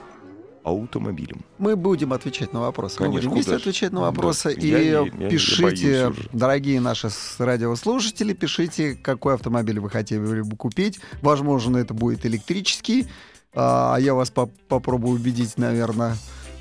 [0.64, 1.44] автомобилям.
[1.58, 2.96] Мы будем отвечать на вопросы.
[2.98, 4.06] Мы Конечно, будем вместе отвечать на Да.
[4.06, 4.54] вопросы.
[4.58, 7.08] Я и я пишите, дорогие наши
[7.38, 10.98] радиослушатели, пишите, какой автомобиль вы хотели бы купить.
[11.22, 13.06] Возможно, это будет электрический.
[13.54, 16.16] А я вас поп- попробую убедить, наверное,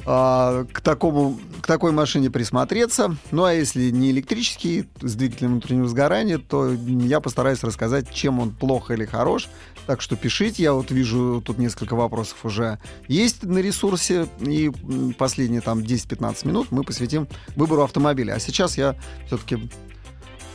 [0.05, 3.15] а, к, такому, к такой машине присмотреться.
[3.31, 8.51] Ну а если не электрический, с двигателем внутреннего сгорания, то я постараюсь рассказать, чем он
[8.51, 9.49] плох или хорош.
[9.87, 14.71] Так что пишите, я вот вижу тут несколько вопросов уже есть на ресурсе, и
[15.17, 18.33] последние там 10-15 минут мы посвятим выбору автомобиля.
[18.33, 18.95] А сейчас я
[19.27, 19.69] все-таки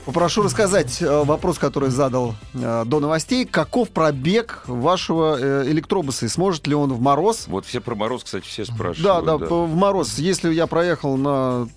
[0.04, 3.44] попрошу рассказать э, вопрос, который задал э, до новостей.
[3.44, 8.24] Каков пробег вашего э, электробуса и сможет ли он в мороз Вот все про мороз,
[8.24, 9.24] кстати, все да, спрашивают.
[9.26, 10.18] да, п- в мороз.
[10.18, 11.68] Если я проехал на,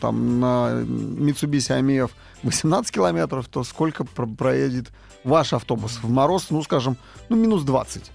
[0.00, 2.10] там, на Mitsubishi AMF
[2.42, 4.86] 18 километров, то сколько про- проедет
[5.24, 6.96] ваш автобус в мороз, ну, скажем,
[7.28, 8.10] ну, минус 20?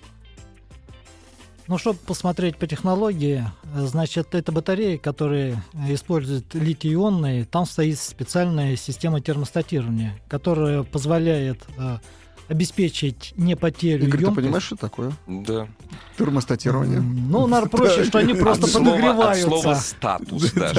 [1.67, 3.43] Ну, чтобы посмотреть по технологии,
[3.75, 11.97] значит, это батареи, которые используют литий-ионные, там стоит специальная система термостатирования, которая позволяет э,
[12.47, 14.45] обеспечить не потерю Игорь, ты ёмкости.
[14.45, 15.11] понимаешь, что такое?
[15.27, 15.67] Да.
[16.17, 16.99] Термостатирование.
[17.01, 19.47] Ну, наверное, проще, что они просто слова, от подогреваются.
[19.47, 20.73] слова статус, да,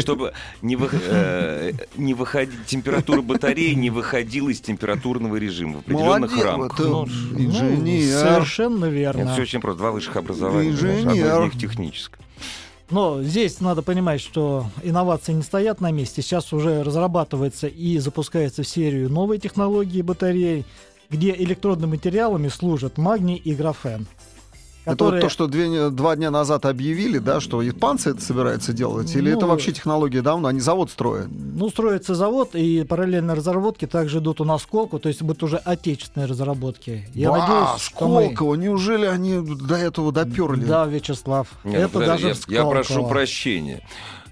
[0.00, 1.72] чтобы, не, э,
[2.14, 6.80] выходить, температура батареи не выходила из температурного режима в определенных Молодец, рамках.
[6.80, 7.06] э, Ну,
[7.38, 8.18] инженер.
[8.18, 9.32] совершенно Нет, верно.
[9.32, 9.78] все очень просто.
[9.78, 10.70] Два высших образования.
[10.70, 11.26] Инженер.
[11.26, 12.18] Одно из них техническое.
[12.90, 16.20] Но здесь надо понимать, что инновации не стоят на месте.
[16.22, 20.64] Сейчас уже разрабатывается и запускается в серию новые технологии батарей,
[21.10, 24.06] где электродными материалами служат магний и графен.
[24.86, 28.74] Это вот которые- то, что две два дня назад объявили, да, что испанцы это собираются
[28.74, 29.14] делать?
[29.16, 30.48] Или Ну, это вообще технология давно?
[30.48, 31.28] Они завод строят?
[31.30, 35.56] Ну, строится завод, и параллельно разработки также идут у нас Сколку, то есть будут уже
[35.56, 37.08] отечественные разработки.
[37.14, 40.66] Я Ба, надеюсь, что мы- Сколково, неужели они до этого доперли?
[40.66, 41.48] Да, Вячеслав.
[41.64, 43.08] Не, ну, это подожди, даже я, в я прошу Сколково.
[43.10, 43.80] прощения.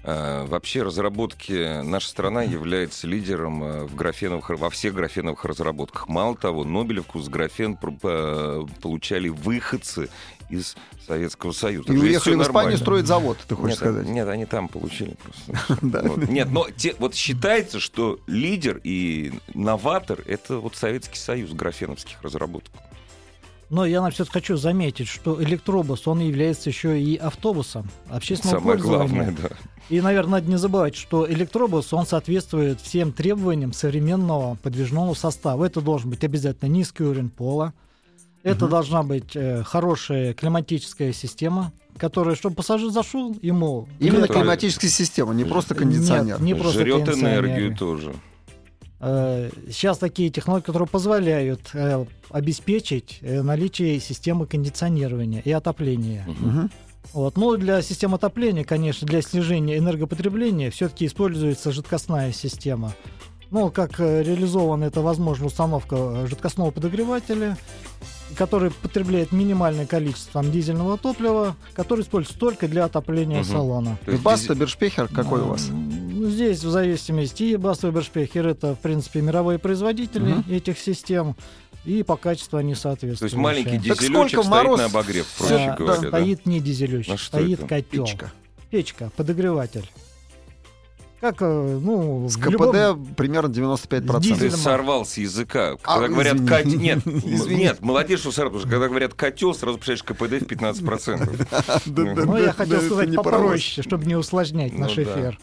[0.03, 6.07] А, Вообще разработки наша страна является лидером э, в графеновых, во всех графеновых разработках.
[6.09, 10.09] Мало того, Нобелевку с графен э, получали выходцы
[10.49, 10.75] из
[11.07, 11.93] Советского Союза.
[11.93, 14.07] И уехали в Испанию строить завод, ты хочешь нет, сказать?
[14.07, 16.27] Нет, они там получили просто.
[16.31, 16.67] Нет, но
[16.99, 22.71] вот считается, что лидер и новатор— это вот Советский Союз графеновских разработок.
[23.69, 29.07] Но я все хочу заметить, что электробус, он является еще и автобусом общественного Самое пользования.
[29.07, 29.49] главное, да.
[29.89, 35.65] И, наверное, надо не забывать, что электробус, он соответствует всем требованиям современного подвижного состава.
[35.65, 37.73] Это должен быть обязательно низкий уровень пола.
[38.43, 38.71] Это Мгм.
[38.71, 43.87] должна быть э, хорошая климатическая система, которая, чтобы пассажир зашел, ему...
[43.99, 46.35] Именно Это- климатическая система, не просто кондиционер.
[46.35, 47.47] Нет, не просто Жрет кондиционеры.
[47.47, 48.13] энергию тоже.
[49.03, 56.25] Э, Сейчас такие технологии, которые позволяют э, обеспечить э, наличие системы кондиционирования и отопления.
[56.25, 56.71] Мгм.
[57.11, 57.35] Вот.
[57.35, 62.93] Ну, для системы отопления, конечно, для снижения энергопотребления все-таки используется жидкостная система.
[63.51, 67.57] Ну, как реализована эта возможная установка жидкостного подогревателя,
[68.33, 73.45] который потребляет минимальное количество там, дизельного топлива, который используется только для отопления Мгм.
[73.51, 73.97] салона.
[74.05, 75.67] То есть Баста, Бершпехер, какой у вас?
[75.69, 80.45] Ну, Здесь в зависимости и Баста и Бершпехер это, в принципе, мировые производители Мгм.
[80.49, 81.35] этих систем,
[81.85, 83.33] и по качеству они То соответствуют.
[83.33, 86.01] есть маленький дизелечек сколько стоит мороз на обогрев, проще да, говоря.
[86.01, 86.07] да?
[86.07, 87.67] стоит не дизелечек, А что стоит это?
[87.67, 88.05] котел.
[88.05, 88.31] Печка.
[88.69, 89.85] Печка, подогреватель.
[91.23, 94.35] Как, э, ну, С в любом- КПД примерно 95%.
[94.35, 95.77] С Ты сорвал с языка.
[95.83, 96.49] А, Когда говорят извини.
[96.49, 96.79] котел...
[96.81, 97.55] Нет, Извини.
[97.63, 98.51] нет, молодец, что сорвал.
[98.51, 101.47] потому что Когда говорят котел, сразу представляешь КПД в 15%.
[102.25, 105.39] Ну, я хотел сказать попроще, чтобы не усложнять Ну наш эфир.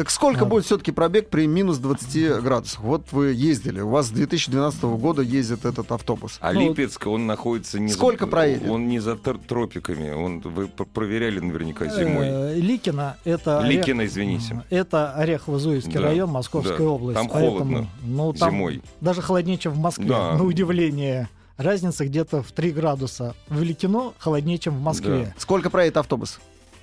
[0.00, 0.04] Да.
[0.04, 0.46] Так сколько Да.
[0.46, 2.80] будет все-таки пробег при минус 20 градусах?
[2.80, 6.38] Вот вы ездили, у вас с 2012 года ездит этот автобус.
[6.40, 8.30] А Ну, Липецк, он находится не Сколько за...
[8.30, 8.68] проедет?
[8.70, 10.10] Он не за тр- тропиками.
[10.10, 10.40] Он...
[10.40, 12.26] Вы проверяли наверняка зимой.
[12.28, 14.62] Э, Ликино это орех- Ликино, извините.
[14.70, 16.84] Это Орехово-Зуевский Да, район, Московская да.
[16.84, 17.18] область.
[17.18, 18.82] Там поэтому, холодно ну, там зимой.
[19.00, 20.36] Даже холоднее, чем в Москве, Да.
[20.36, 21.28] на удивление.
[21.58, 23.34] Разница где-то в 3 градуса.
[23.48, 25.34] В Ликино холоднее, чем в Москве.
[25.36, 26.40] Сколько проедет автобус?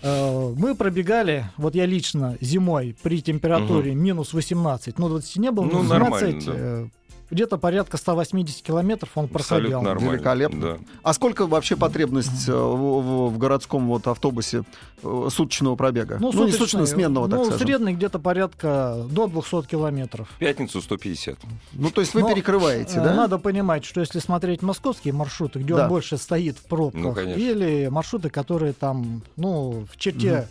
[0.08, 5.66] Э, Мы пробегали, вот я лично зимой при температуре минус 18, ну 20 не было,
[5.66, 6.88] Ну, минус нормально, 17, да.
[7.30, 9.56] Где-то порядка 180 километров он проходил.
[9.78, 10.12] Абсолютно нормально.
[10.16, 10.62] Великолепно.
[10.62, 10.78] Да.
[11.04, 14.64] А сколько вообще потребность э, в, в- в городском вот автобусе
[15.04, 16.18] э, суточного пробега?
[16.20, 17.68] Ну, не суточный, суточного, сменного, так ну, скажем.
[17.68, 20.30] средний где-то порядка до 200 километров.
[20.36, 21.38] В пятницу 150.
[21.74, 23.14] Ну, то есть вы Но, перекрываете, Э, да?
[23.16, 25.84] Надо понимать, что если смотреть московские маршруты, где Да.
[25.84, 27.40] он больше стоит в пробках, Ну, конечно.
[27.42, 30.48] или маршруты, которые там, ну, в черте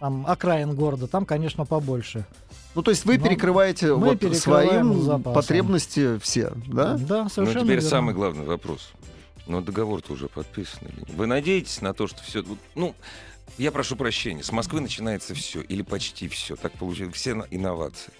[0.00, 2.24] там, окраин города, там, конечно, побольше.
[2.74, 5.34] Ну, то есть вы Но перекрываете мы вот своим запасом.
[5.34, 6.96] потребности все, да?
[6.96, 7.88] Да, Ну, совершенно теперь верно.
[7.88, 8.90] самый главный вопрос.
[9.46, 11.10] Но договор-то уже подписан или нет?
[11.10, 12.44] Вы надеетесь на то, что все...
[12.74, 12.94] Ну,
[13.56, 16.54] я прошу прощения, с Москвы начинается все, или почти все.
[16.54, 18.12] Так получается, все инновации.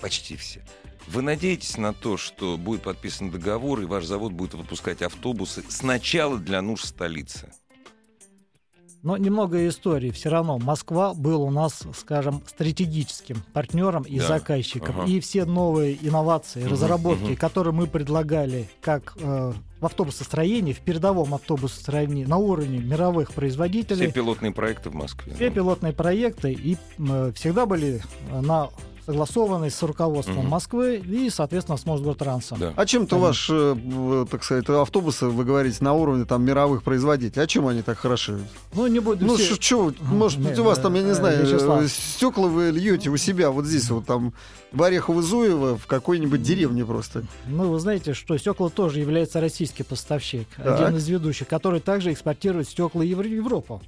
[0.00, 0.62] Почти все.
[1.06, 6.38] Вы надеетесь на то, что будет подписан договор, и ваш завод будет выпускать автобусы сначала
[6.38, 7.52] для нужд столицы?
[9.04, 10.10] Но немного истории.
[10.10, 14.26] Все равно Москва был у нас, скажем, стратегическим партнером и Да.
[14.28, 15.02] заказчиком.
[15.02, 15.10] Ага.
[15.10, 17.36] И все новые инновации, разработки, мгм.
[17.36, 24.10] которые мы предлагали как э, в автобусостроении, в передовом автобусостроении на уровне мировых Все производителей,
[24.10, 25.34] пилотные проекты в Москве.
[25.34, 25.54] все да.
[25.54, 28.70] пилотные проекты и э, всегда были э, на
[29.06, 30.48] согласованы с руководством Мгм.
[30.48, 32.58] Москвы и, соответственно, с Мосгортрансом.
[32.58, 32.72] Да.
[32.76, 37.42] А чем-то ваш, э, в- так сказать, автобусы, вы говорите, на уровне там мировых производителей.
[37.42, 38.38] А чем они так хороши?
[38.74, 41.46] Ну, не буду Ну, все- что, может быть, у вас там, я не э, знаю,
[41.46, 41.88] Вячеслав.
[41.90, 44.32] стекла вы льете у себя вот здесь, вот там,
[44.72, 47.24] в Орехово-Зуево, в какой-нибудь деревне просто.
[47.46, 50.80] Ну, вы знаете, что стекла тоже является российский поставщик, Так.
[50.80, 53.82] один из ведущих, который также экспортирует стекла в Европу.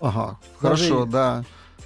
[0.00, 1.44] Ага, Даже хорошо, да.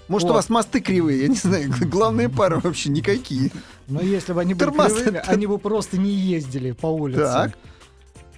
[0.08, 0.36] Может, у Вот.
[0.36, 3.50] вас мосты кривые, я не знаю, главные пары вообще никакие.
[3.88, 7.22] Но если бы они были Тормоз- кривыми, они бы просто не ездили по улице.
[7.22, 7.58] Так.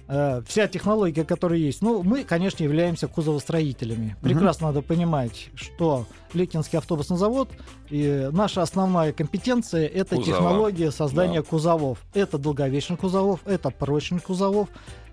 [0.07, 1.83] Э, Вся технология, которая есть.
[1.83, 4.15] Ну, мы, конечно, являемся кузовостроителями.
[4.23, 7.49] Прекрасно надо понимать, что Лекинский автобусный завод,
[7.91, 10.25] и наша основная компетенция— это Кузова.
[10.37, 11.99] технология создания кузовов.
[12.15, 14.69] Это долговечных кузовов, это прочных кузовов,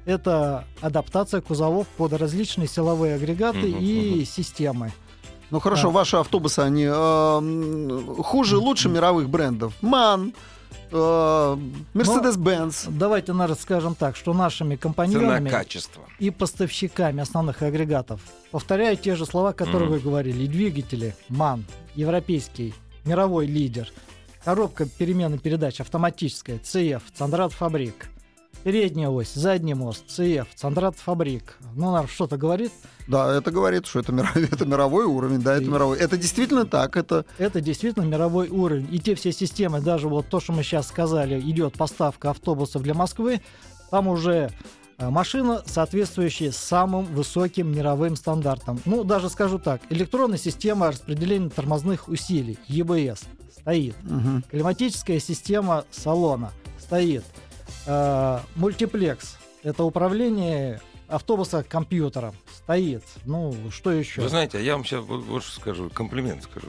[0.06, 4.92] это адаптация кузовов под различные силовые агрегаты Мгм, и системы.
[5.50, 5.94] Ну хорошо, Да.
[5.94, 9.74] ваши автобусы, они э, хуже, лучше мировых брендов.
[9.80, 10.35] МАН,
[10.90, 11.56] э,
[11.94, 12.87] Мерседес-Бенц.
[12.88, 15.52] Давайте, наверное, скажем так, что нашими компаньонами
[16.18, 18.20] и поставщиками основных агрегатов.
[18.50, 19.98] Повторяю те же слова, которые Мгм.
[19.98, 20.46] вы говорили.
[20.46, 23.92] Двигатели, МАН, европейский, мировой лидер.
[24.44, 28.09] Коробка перемены передач автоматическая, ЦФ, Цандрат Фабрик.
[28.66, 31.57] Передняя ось, задний мост, ЦФ, Цандрат Фабрик.
[31.76, 32.72] Ну, нам что-то говорит.
[33.07, 35.98] Да, это говорит, что это, мировой, это мировой уровень, да, это И- мировой.
[35.98, 37.24] Это действительно так, это...
[37.38, 38.88] Это действительно мировой уровень.
[38.90, 42.94] И те все системы, даже вот то, что мы сейчас сказали, идет поставка автобусов для
[42.94, 43.40] Москвы,
[43.92, 44.50] там уже
[44.98, 48.81] э, машина, соответствующая самым высоким мировым стандартам.
[48.85, 53.20] Ну, даже скажу так, электронная система распределения тормозных усилий, ЕБС,
[53.61, 53.94] стоит.
[54.02, 54.42] Мгм.
[54.50, 56.50] Климатическая система салона
[56.81, 57.22] стоит.
[57.87, 63.05] Э, Мультиплекс, это управление автобуса компьютером, стоит.
[63.25, 64.22] Ну, что еще?
[64.22, 66.68] Вы знаете, а я вам сейчас вот, что скажу, комплимент скажу.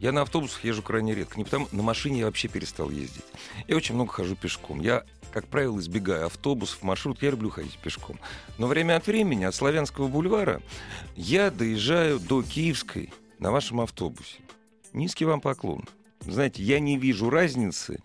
[0.00, 1.38] Я на автобусах езжу крайне редко.
[1.38, 3.24] Не потому, на машине я вообще перестал ездить.
[3.66, 4.80] Я очень много хожу пешком.
[4.80, 7.22] Я, как правило, избегаю автобусов, маршрут.
[7.22, 8.18] Я люблю ходить пешком.
[8.58, 10.60] Но время от времени от Славянского бульвара
[11.14, 14.40] я доезжаю до Киевской на вашем автобусе.
[14.92, 15.84] Низкий вам поклон.
[16.20, 18.00] Знаете, я не вижу разницы,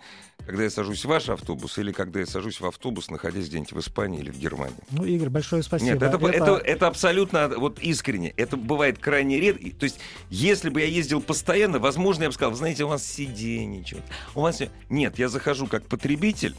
[0.51, 3.79] когда я сажусь в ваш автобус или когда я сажусь в автобус, находясь где-нибудь в
[3.79, 4.75] Испании или в Германии.
[4.91, 5.93] Ну, Игорь, большое спасибо.
[5.93, 6.57] Нет, это, это...
[6.57, 8.33] Это, абсолютно вот искренне.
[8.35, 9.69] Это бывает крайне редко.
[9.71, 13.05] То есть, если бы я ездил постоянно, возможно, я бы сказал, вы знаете, у вас
[13.05, 13.97] сиденье, что
[14.35, 14.61] у вас...
[14.89, 16.55] Нет, я захожу как потребитель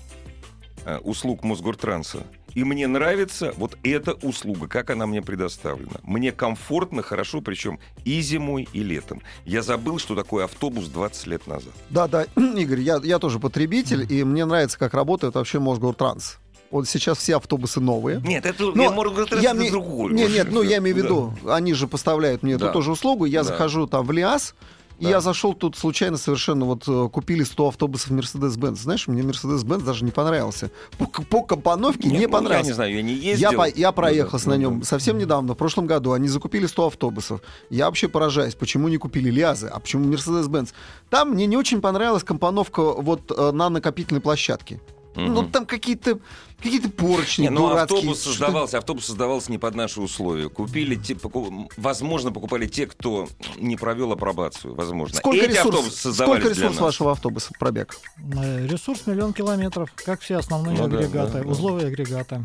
[1.03, 6.01] услуг Мосгортранса, и мне нравится вот эта услуга, как она мне предоставлена.
[6.03, 9.23] Мне комфортно, хорошо, причем и зимой, и летом.
[9.45, 11.73] Я забыл, что такое автобус 20 лет назад.
[11.91, 16.39] Да, да, Игорь, я, я тоже потребитель, и мне нравится, как работает вообще Мосгортранс.
[16.71, 18.23] Вот сейчас все автобусы новые.
[18.23, 19.71] Нет, это Но я, я ми...
[19.71, 20.15] другой.
[20.15, 21.57] Нет, нет, ну я имею в виду, да.
[21.57, 22.65] они же поставляют мне да.
[22.65, 23.27] эту тоже услугу.
[23.27, 23.49] Я да.
[23.49, 24.55] захожу там в Лиас,
[25.03, 25.11] да.
[25.11, 28.77] я зашел тут случайно совершенно, вот э, купили 100 автобусов Mercedes-Benz.
[28.77, 30.71] Знаешь, мне Mercedes-Benz даже не понравился.
[30.99, 32.69] По, по компоновке не ну, понравился.
[32.69, 33.51] Я не знаю, я не ездил.
[33.51, 36.13] Я, по, я проехался да, на нем совсем недавно, в прошлом году.
[36.13, 37.41] Они закупили 100 автобусов.
[37.71, 40.73] Я вообще поражаюсь, почему не купили Лиазы, а почему Mercedes-Benz.
[41.11, 44.81] Там мне не очень понравилась компоновка вот э, на накопительной площадке.
[45.17, 45.27] Угу.
[45.27, 46.19] Ну, там какие-то
[46.63, 47.99] какие-то поручни, не, ну, дурацкие.
[47.99, 50.49] автобус создавался, автобус создавался не под наши условия.
[50.49, 51.73] Купили, те, покуп...
[51.77, 55.19] возможно, покупали те, кто не провел апробацию, возможно.
[55.19, 57.99] Сколько Эти ресурс, сколько ресурс вашего автобуса пробег?
[58.37, 62.43] Э, ресурс миллион километров, как все основные ну, агрегаты, да, да, узловые агрегаты.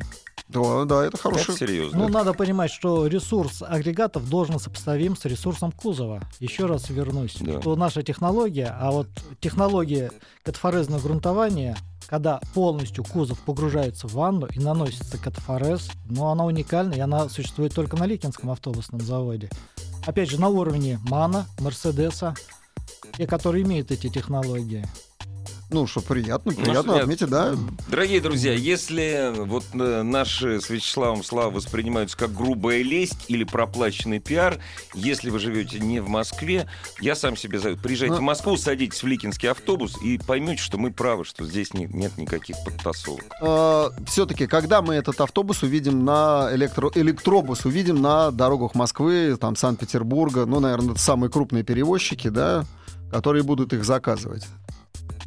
[0.50, 1.52] Да, да, это хорошо.
[1.52, 2.00] Это серьезно.
[2.00, 6.22] Ну, надо понимать, что ресурс агрегатов должен сопоставим с ресурсом кузова.
[6.40, 7.60] Еще раз вернусь, да.
[7.60, 9.08] что наша технология, а вот
[9.40, 10.12] технология
[10.44, 17.00] катафорезного грунтования когда полностью кузов погружается в ванну и наносится катафорез, но она уникальна, и
[17.00, 19.50] она существует только на Ликинском автобусном заводе.
[20.06, 22.34] Опять же, на уровне МАНа, Мерседеса,
[23.18, 24.88] те, которые имеют эти технологии.
[25.70, 27.54] Ну, что приятно, ну, приятно ну, отметить, да.
[27.90, 34.20] Дорогие друзья, если вот э, наши с Вячеславом слова воспринимаются как грубая лесть или проплаченный
[34.20, 34.60] пиар,
[34.94, 36.70] если вы живете не в Москве,
[37.02, 37.76] я сам себе зову.
[37.76, 38.22] Приезжайте Но...
[38.22, 42.18] в Москву, садитесь в Ликинский автобус и поймете, что мы правы, что здесь не, нет
[42.18, 43.26] никаких подтасовок.
[43.42, 46.92] А, все-таки, когда мы этот автобус увидим на электро...
[46.96, 52.64] электробус, увидим на дорогах Москвы, там, Санкт-Петербурга, ну, наверное, это самые крупные перевозчики, да,
[53.12, 54.46] которые будут их заказывать.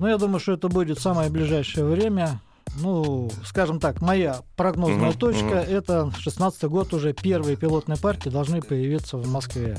[0.01, 2.41] Ну, я думаю, что это будет самое ближайшее время.
[2.81, 5.19] Ну, скажем так, моя прогнозная mm-hmm.
[5.19, 5.77] точка mm-hmm.
[5.77, 9.77] это 16 год уже первые пилотные партии должны появиться в Москве.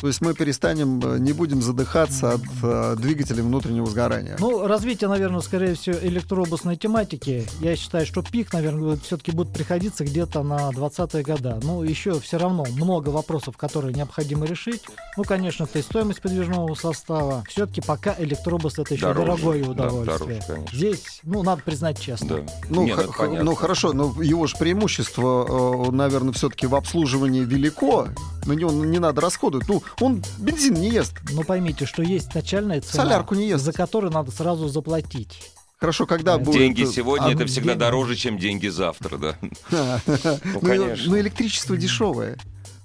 [0.00, 4.36] То есть мы перестанем, э, не будем задыхаться от э, двигателей внутреннего сгорания.
[4.40, 7.46] Ну, развитие, наверное, скорее всего, электробусной тематики.
[7.60, 11.56] Я считаю, что пик, наверное, все-таки будет приходиться где-то на 20-е годы.
[11.62, 14.82] Ну, еще все равно много вопросов, которые необходимо решить.
[15.18, 17.44] Ну, конечно, это и стоимость подвижного состава.
[17.48, 20.40] Все-таки пока электробус это еще дороже, дорогое удовольствие.
[20.40, 22.26] Да, дороже, Здесь, ну, надо признать честно.
[22.28, 22.52] Да.
[22.70, 28.08] Ну, Нет, х- ну, хорошо, но его же преимущество, э, наверное, все-таки в обслуживании велико.
[28.46, 29.68] На него не надо расходовать.
[29.68, 31.14] Ну, он бензин не ест.
[31.32, 33.64] Но поймите, что есть начальная цена, Солярку не ест.
[33.64, 35.52] за которую надо сразу заплатить.
[35.78, 36.58] Хорошо, когда будет...
[36.58, 37.80] Деньги сегодня а, это всегда деньги...
[37.80, 39.36] дороже, чем деньги завтра, да.
[40.44, 41.10] Ну, конечно.
[41.10, 42.36] Но электричество дешевое.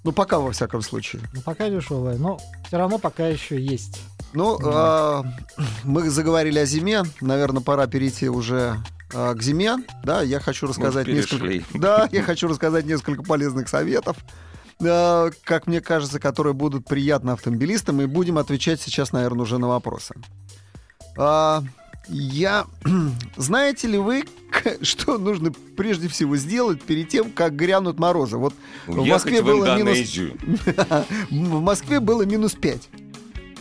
[0.06, 1.22] Ну, пока, во всяком случае.
[1.34, 4.02] Ну, пока дешевое, но все равно пока еще есть.
[4.34, 5.24] Ну, э,
[5.84, 7.04] мы заговорили о зиме.
[7.22, 8.78] Наверное, пора перейти уже
[9.14, 9.78] э, к зиме.
[10.04, 11.66] Да, я хочу рассказать несколько...
[11.78, 14.18] Да, я хочу рассказать несколько полезных советов
[14.80, 19.68] э, как мне кажется, которые будут приятны автомобилистам, и будем отвечать сейчас, наверное, уже на
[19.68, 20.16] вопросы.
[21.18, 21.64] А,
[22.08, 22.66] я...
[23.38, 24.26] Знаете ли вы,
[24.82, 28.38] что нужно прежде всего сделать перед тем, как грянут морозы?
[28.38, 28.54] Вот
[28.88, 29.98] в Москве было минус...
[31.30, 32.90] в Москве было минус 5.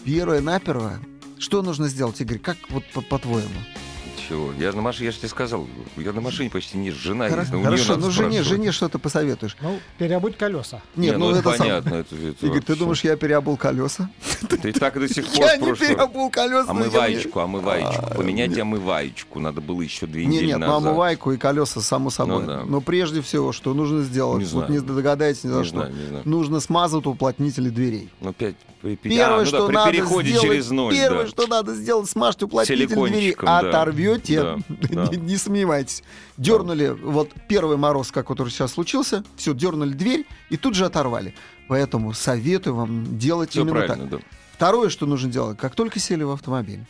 [0.05, 0.99] Первое наперво.
[1.39, 2.39] Что нужно сделать, Игорь?
[2.39, 3.49] Как вот по-твоему?
[3.49, 3.84] -по
[4.29, 4.53] чего?
[4.59, 7.65] Я на машине, я же тебе сказал, я на машине почти не жена Хорошо, ездит,
[7.65, 9.57] хорошо ну жене, жене что то посоветуешь?
[9.61, 10.83] Ну, переобуть колеса.
[10.97, 11.91] Нет, не, ну, ну это понятно.
[11.91, 12.01] Сам...
[12.01, 14.09] Это, это Игорь, ты думаешь, я переобул колеса?
[14.49, 16.71] Ты так до сих пор Я не переобул колеса.
[16.71, 18.05] Омываечку, омываечку.
[18.11, 20.61] А, Поменять омываечку надо было еще две недели назад.
[20.61, 22.45] Нет, ну омывайку и колеса, само собой.
[22.45, 24.51] Но прежде всего, что нужно сделать?
[24.53, 25.91] Вот не догадаетесь ни за что.
[26.25, 28.11] Нужно смазать уплотнители дверей.
[28.21, 28.57] Ну, пять
[29.03, 36.03] Первое, что надо сделать, первое, что надо сделать, смажьте уплотнитель двери, оторвете, не сомневайтесь.
[36.37, 41.35] Дернули, вот первый мороз, как который сейчас случился, все, дернули дверь и тут же оторвали.
[41.69, 44.09] Поэтому советую вам делать все именно так.
[44.09, 44.19] Да.
[44.53, 46.81] Второе, что нужно делать, как только сели в автомобиль,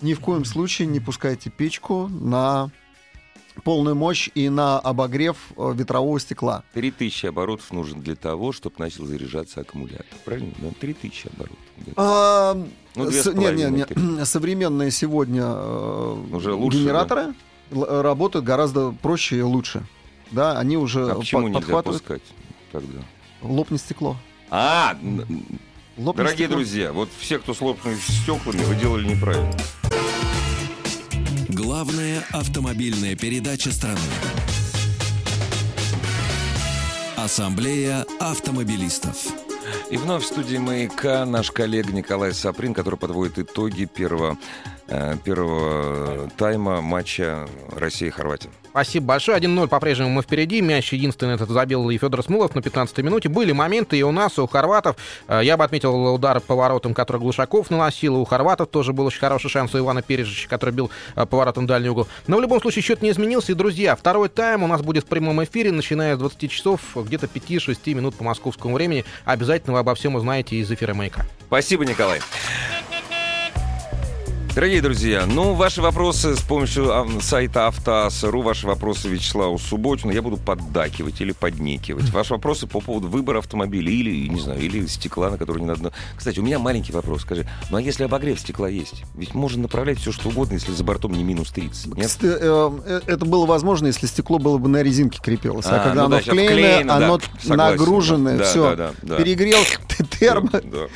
[0.00, 2.70] ни в коем случае не пускайте печку на
[3.62, 6.64] полную мощь и на обогрев э, ветрового стекла.
[6.74, 10.06] 3000 оборотов нужен для того, чтобы начал заряжаться аккумулятор.
[10.24, 10.52] Правильно?
[10.58, 11.58] Да, 3000 оборотов.
[11.96, 12.60] А,
[12.96, 17.34] ну, с, не, не, не, современные сегодня э, уже лучше, генераторы
[17.70, 18.02] да?
[18.02, 19.86] работают гораздо проще и лучше.
[20.30, 22.22] Да, они уже а почему под, нельзя пускать
[22.72, 23.00] тогда?
[23.44, 24.16] Лопнет стекло.
[24.50, 24.96] А,
[25.96, 29.52] Лопнет дорогие друзья, вот все, кто с лопнутыми стеклами, вы делали неправильно.
[31.48, 34.00] Главная автомобильная передача страны.
[37.16, 39.16] Ассамблея автомобилистов.
[39.90, 44.36] И вновь в студии «Маяка» наш коллега Николай Саприн, который подводит итоги первого,
[45.24, 48.50] первого тайма матча Россия-Хорватия.
[48.74, 49.38] Спасибо большое.
[49.38, 50.60] 1-0 по-прежнему мы впереди.
[50.60, 53.28] Мяч единственный этот забил и Федор Смулов на 15-й минуте.
[53.28, 54.96] Были моменты и у нас, и у хорватов.
[55.28, 58.16] Э, я бы отметил удар поворотом, который Глушаков наносил.
[58.16, 61.66] У хорватов тоже был очень хороший шанс у Ивана Пережича, который бил э, поворотом в
[61.68, 62.08] дальний угол.
[62.26, 63.52] Но в любом случае счет не изменился.
[63.52, 67.26] И, друзья, второй тайм у нас будет в прямом эфире, начиная с 20 часов, где-то
[67.26, 69.04] 5-6 минут по московскому времени.
[69.24, 71.24] Обязательно вы обо всем узнаете из эфира «Маяка».
[71.46, 72.20] Спасибо, Николай.
[74.54, 76.88] Дорогие друзья, ну, ваши вопросы с помощью
[77.20, 82.08] сайта Автоас.ру, ваши вопросы Вячеславу Субботину, я буду поддакивать или поднекивать.
[82.10, 85.92] Ваши вопросы по поводу выбора автомобиля или, не знаю, или стекла, на который не надо...
[86.16, 87.22] Кстати, у меня маленький вопрос.
[87.22, 89.02] Скажи, ну а если обогрев стекла есть?
[89.16, 91.96] Ведь можно направлять все, что угодно, если за бортом не минус 30.
[91.96, 92.16] Нет?
[92.22, 95.66] Э, э, Это было возможно, если стекло было бы на резинке крепилось.
[95.66, 98.76] А, А, когда ну оно да, вклеено, вклеено, да, оно согласен, нагруженное, да, все, да,
[98.76, 99.16] да, да.
[99.16, 99.58] перегрел
[100.20, 100.86] термо, Да,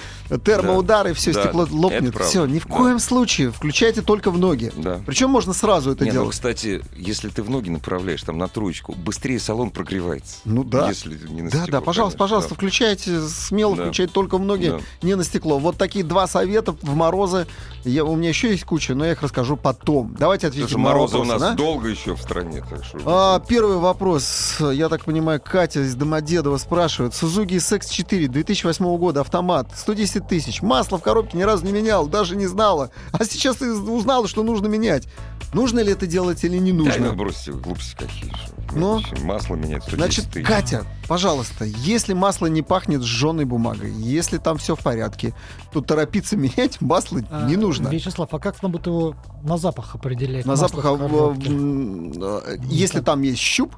[0.45, 2.14] термоудар, и все, Да, стекло лопнет.
[2.20, 2.74] Все, ни в Да.
[2.74, 3.51] коем случае.
[3.51, 4.72] Включайте только в ноги.
[4.76, 5.01] да.
[5.07, 6.31] Причем можно сразу это Не, ну, делать.
[6.33, 10.37] кстати, если ты в ноги направляешь, там, на троечку, быстрее салон прогревается.
[10.45, 10.89] Ну да.
[10.89, 12.55] Если не на Да, стекло, да, пожалуйста, конечно, пожалуйста, да.
[12.57, 13.83] включайте, смело Да.
[13.85, 14.81] включайте только в ноги, Да.
[15.03, 15.59] не на стекло.
[15.59, 17.47] Вот такие два совета в морозы.
[17.85, 20.14] Я, у меня еще есть куча, но я их расскажу потом.
[20.18, 21.55] Давайте ответим на морозы у нас да?
[21.55, 22.99] долго еще в стране, так что...
[23.07, 24.57] А, первый вопрос.
[24.61, 27.14] Я так понимаю, Катя из Домодедова спрашивает.
[27.14, 30.62] Сузуки SX4 2008 года, автомат, 110 тысяч.
[30.62, 32.91] Масло в коробке ни разу не менял, даже не знала.
[33.12, 35.09] А сейчас ты узнала, что нужно менять.
[35.55, 37.07] Нужно ли это делать или не Да, нужно?
[37.07, 38.31] ну, бросьте, глупости какие.
[38.31, 38.55] что.
[38.73, 38.97] Ну?
[38.97, 40.47] Вообще, Масло менять 110 Значит, тысяч.
[40.47, 45.35] Катя, пожалуйста, если масло не пахнет сжженной бумагой, если там все в порядке,
[45.73, 47.89] то торопиться менять масло А, не нужно.
[47.89, 50.45] Вячеслав, а как нам будет его на запах определять?
[50.45, 53.75] На Масло запах, в а, м, э, если там есть щуп,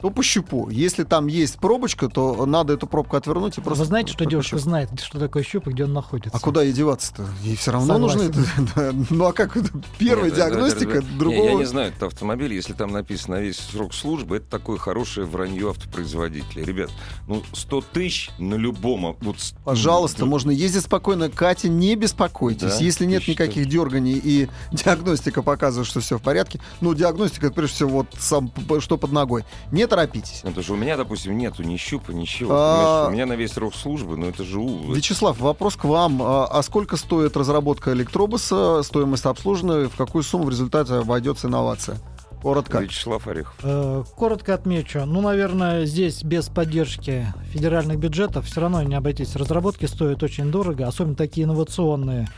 [0.00, 0.68] то по щупу.
[0.70, 3.82] Если там есть пробочка, то надо эту пробку отвернуть и просто...
[3.82, 6.36] Вы знаете, что по девушка знает, что такое щуп и где он находится?
[6.36, 7.26] А куда ей деваться-то?
[7.42, 8.38] Ей все равно нужно это.
[8.76, 8.92] да.
[9.10, 9.56] Ну а как?
[9.98, 11.48] Первая Нет, диагностика, другого...
[11.48, 15.26] я не знаю, это автомобиль, если там написано на весь срок службы, это такое хорошее
[15.26, 16.64] вранье автопроизводителя.
[16.64, 16.90] Ребят,
[17.26, 19.16] ну 100 тысяч на любом...
[19.20, 21.28] Вот, Пожалуйста, ну, можно ездить спокойно.
[21.28, 22.78] Катя, не беспокойтесь.
[22.78, 22.84] Да?
[22.84, 27.74] Если нет никаких дерганий и диагностика показывает, что все в порядке, ну, диагностика, это прежде
[27.74, 29.44] всего, вот сам, что под ногой.
[29.72, 30.42] Не торопитесь.
[30.44, 32.50] Ну, потому что у меня, допустим, нету ни щупа, ничего.
[32.54, 33.06] А-?
[33.08, 34.58] У меня на весь срок службы, ну это же...
[34.60, 36.22] у- Вячеслав, вопрос к вам.
[36.22, 41.96] А, а сколько стоит разработка электробуса, стоимость обслуживания, в какую сумму в результате обойдется инновация?
[42.40, 42.78] Коротко.
[42.78, 43.56] Вячеслав Орехов.
[43.64, 45.04] Э, Коротко отмечу.
[45.06, 49.34] Ну, наверное, здесь без поддержки федеральных бюджетов все равно не обойтись.
[49.34, 52.28] Разработки стоят очень дорого, особенно такие инновационные.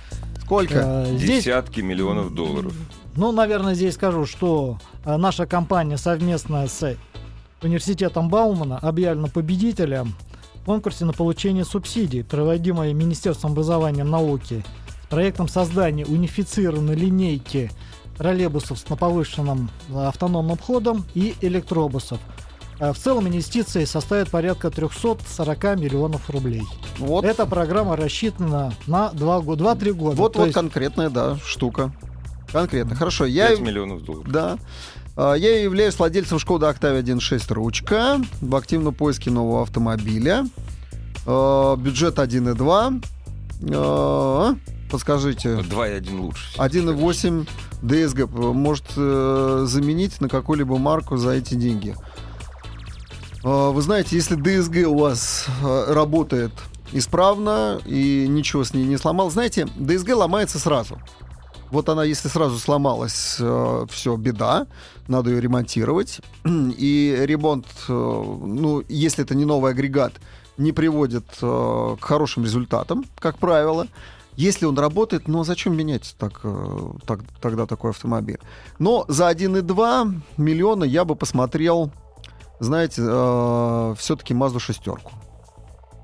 [0.43, 1.05] Сколько?
[1.07, 2.73] Э, Здесь, Десятки миллионов долларов.
[3.15, 6.97] ну, наверное, здесь скажу, что э, наша компания совместно с
[7.63, 10.15] университетом Баумана объявлена победителем
[10.63, 14.65] в конкурсе на получение субсидий, проводимой Министерством образования и науки
[15.05, 17.71] с проектом создания унифицированной линейки
[18.17, 22.19] троллейбусов с повышенным э, автономным ходом и электробусов.
[22.79, 26.63] Э, В целом инвестиции составят порядка 340 миллионов рублей.
[26.99, 30.17] Вот, Эта программа рассчитана на 2 года, 2-3 года.
[30.17, 31.93] вот, вот есть конкретная, да, штука.
[32.53, 32.95] Конкретно.
[32.95, 33.49] Хорошо, я...
[33.49, 34.31] 5 миллионов долларов.
[34.31, 34.59] Да.
[35.23, 40.47] А, Я являюсь владельцем Шкода Octavia 1.6 ручка в активном поиске нового автомобиля.
[41.27, 43.05] А, Бюджет 1.2.
[43.75, 44.55] А,
[44.91, 45.51] Подскажите.
[45.51, 46.57] 2,1 лучше.
[46.57, 47.47] 1.8
[47.83, 51.95] DSG может э, заменить на какую-либо марку за эти деньги.
[53.43, 56.53] Вы знаете, если DSG у вас э, работает
[56.93, 60.99] исправно и ничего с ней не сломал, знаете, DSG ломается сразу.
[61.71, 63.41] Вот она, если сразу сломалась,
[63.91, 64.67] все, беда,
[65.11, 66.21] надо ее ремонтировать.
[66.45, 70.15] И ремонт, э, ну, если это не новый агрегат,
[70.57, 73.87] не приводит э, к хорошим результатам, как правило.
[74.37, 78.39] Если он работает, ну зачем менять так, э, так- тогда такой автомобиль?
[78.79, 81.91] Но за 1,2 миллиона я бы посмотрел,
[82.61, 83.03] знаете,
[83.99, 85.13] все-таки Mazda шестерку.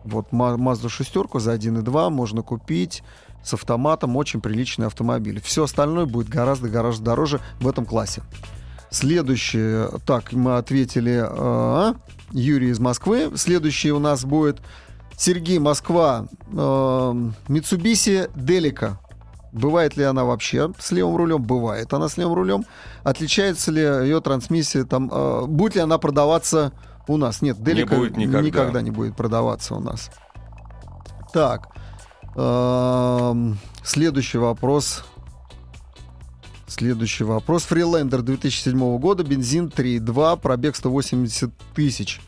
[0.04, 3.02] Вот Mazda шестерку за 1,2 можно купить
[3.44, 5.40] с автоматом, очень приличный автомобиль.
[5.40, 8.22] Все остальное будет гораздо-гораздо дороже в этом классе.
[8.91, 11.95] Следующее, так, мы ответили э,
[12.30, 13.32] Юрий из Москвы.
[13.34, 14.61] Следующий у нас будет
[15.16, 16.55] Сергей Москва, э,
[17.49, 18.95] Mitsubishi Delica.
[19.53, 21.43] Бывает ли она вообще с левым рулем?
[21.43, 22.64] Бывает она с левым рулем.
[23.03, 24.84] Отличается ли ее трансмиссия?
[24.84, 26.72] Там, э, будет ли она продаваться
[27.09, 27.43] у нас?
[27.43, 28.82] Нет, Delica будет никогда.
[28.82, 30.11] не будет продаваться у нас.
[31.32, 31.68] Так.
[32.34, 35.05] эм, следующий вопрос.
[36.78, 37.62] Следующий вопрос.
[37.64, 42.20] Фрилендер 2007 года, бензин 3.2, пробег 180 тысяч.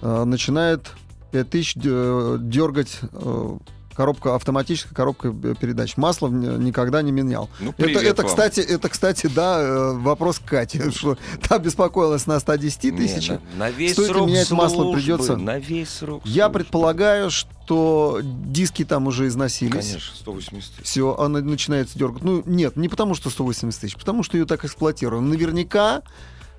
[0.00, 0.92] Э, начинает
[1.32, 3.58] 5 тысяч э, дергать э,
[3.98, 5.96] коробка, автоматическая коробка э, передач.
[5.96, 7.50] Масло никогда не менял.
[7.58, 8.30] Ну, Это, это, вам.
[8.30, 11.18] кстати, это, кстати, да, э, вопрос к Кате, что
[11.48, 13.28] та беспокоилась на 110 Не, тысяч.
[13.28, 15.36] на, на весь Стоит срок менять масло службы, придется?
[15.36, 16.58] На весь срок Я службы.
[16.60, 19.88] предполагаю, что диски там уже износились.
[19.90, 20.84] Конечно, 180 тысяч.
[20.86, 22.22] Все, она начинается дергать.
[22.22, 25.28] Ну, нет, не потому что 180 тысяч, потому что ее так эксплуатируем.
[25.28, 26.02] Наверняка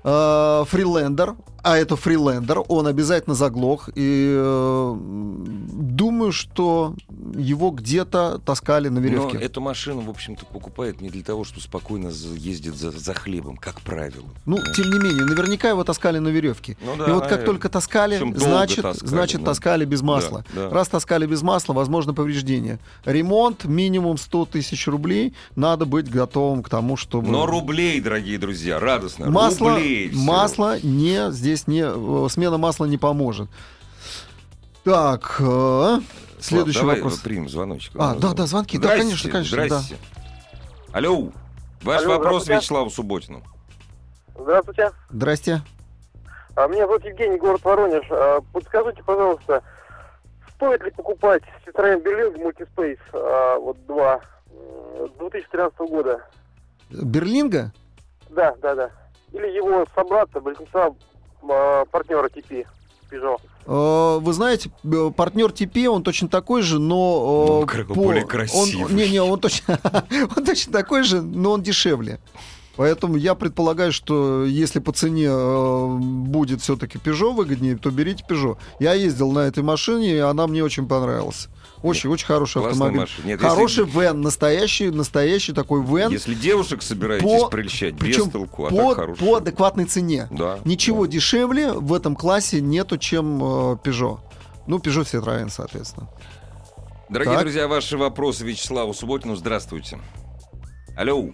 [0.04, 3.88] э, фрилендер, а это фрилендер, он обязательно заглох.
[3.94, 6.94] И э, думаю, что
[7.36, 9.38] его где-то таскали на веревке.
[9.38, 13.56] Но эту машину, в общем-то, покупают не для того, что спокойно ездит за, за хлебом,
[13.56, 14.26] как правило.
[14.46, 16.76] Ну, тем не менее, наверняка его таскали на веревке.
[16.82, 17.46] Ну да, и вот как наверное.
[17.46, 19.46] только таскали, Причем значит, таскали, значит да.
[19.46, 20.44] таскали без масла.
[20.54, 20.74] Да, да.
[20.74, 22.78] Раз таскали без масла, возможно повреждение.
[23.04, 25.34] Ремонт минимум 100 тысяч рублей.
[25.56, 27.28] Надо быть готовым к тому, чтобы...
[27.28, 29.30] Но рублей, дорогие друзья, радостно.
[29.30, 33.48] Масло, рублей масло не здесь не э, смена масла не поможет.
[34.84, 36.04] Так, э, Слав,
[36.40, 37.18] следующий давай вопрос.
[37.18, 37.92] примем звоночек.
[37.98, 39.64] А, да, да, звонки, да, Здрасте, конечно, конечно, да.
[39.80, 39.96] Здрасте.
[40.92, 41.28] Алло,
[41.82, 42.48] ваш Алло, вопрос.
[42.48, 43.42] Вячеславу Субботину.
[44.38, 44.90] Здравствуйте.
[45.10, 45.62] Здрасте.
[46.56, 48.04] А, Меня зовут Евгений, город Воронеж.
[48.10, 49.62] А, Подскажите, пожалуйста,
[50.56, 56.24] стоит ли покупать Citroёn Berlingo Multispace а, вот 2 м, 2013 года?
[56.90, 57.72] Берлинга?
[58.30, 58.90] Да, да, да.
[59.32, 60.94] Или его собрата, большинства
[61.48, 62.66] а, партнера TP
[63.10, 63.40] Peugeot.
[63.66, 64.70] Э, Вы знаете,
[65.16, 67.48] партнер ТП, он точно такой же, но...
[67.56, 68.84] э, Ну, кра- более красивый.
[68.86, 69.78] Он, не, не, он точно,
[70.36, 72.18] он точно такой же, но он дешевле.
[72.76, 78.56] Поэтому я предполагаю, что если по цене э, будет все-таки Peugeot выгоднее, то берите Peugeot.
[78.78, 81.48] Я ездил на этой машине, и она мне очень понравилась.
[81.82, 83.00] Очень, очень хороший Классная автомобиль.
[83.00, 83.26] машина.
[83.26, 86.10] Нет, Хороший вен, настоящий, настоящий такой вен.
[86.10, 89.20] Если девушек собираетесь По- прельщать, причем без толку, а по, так хороший.
[89.26, 90.28] по адекватной цене.
[90.30, 90.58] Да.
[90.64, 91.12] Ничего да.
[91.12, 94.18] дешевле в этом классе нету, чем э, Peugeot.
[94.66, 96.08] Ну, Peugeot Citroёn, соответственно.
[97.08, 97.42] Дорогие Так.
[97.42, 99.34] друзья, ваши вопросы Вячеславу Субботину.
[99.34, 99.98] Здравствуйте.
[100.96, 101.30] Алло.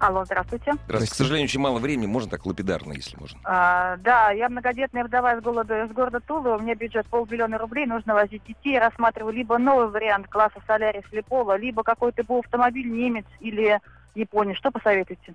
[0.00, 0.72] Алло, здравствуйте.
[0.84, 1.12] Здравствуйте.
[1.12, 2.06] К сожалению, очень мало времени.
[2.06, 3.38] Можно так лапидарно, если можно.
[3.44, 6.56] А, да, я многодетная вдова из города, из города Тулы.
[6.56, 7.86] У меня бюджет полмиллиона рублей.
[7.86, 8.78] Нужно возить детей.
[8.78, 13.80] Рассматриваю либо новый вариант класса Солярис или Пола, либо какой-то был автомобиль немец или
[14.14, 14.56] японец.
[14.56, 15.34] Что посоветуете?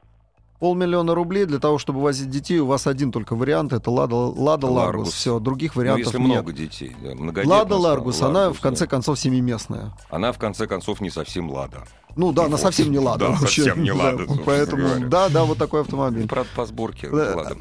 [0.64, 4.68] Полмиллиона рублей для того, чтобы возить детей, у вас один только вариант, это Лада, Лада
[4.68, 4.86] Ларгус.
[4.86, 5.14] Ларгус.
[5.14, 6.28] Все, других Ну, вариантов если нет.
[6.30, 6.96] много детей.
[7.04, 8.90] Да, Лада Ларгус, она Ларгус, в конце да.
[8.92, 9.92] концов семиместная.
[10.10, 11.84] Она, в конце концов, не совсем Лада.
[12.16, 13.26] Ну да, она совсем не Лада.
[13.28, 13.64] Да, вообще.
[13.66, 15.06] совсем не Да, Лада, Поэтому, говоря.
[15.08, 16.30] да, да, вот такой автомобиль.
[16.30, 17.34] Правда, по сборке Да.
[17.36, 17.58] Лада.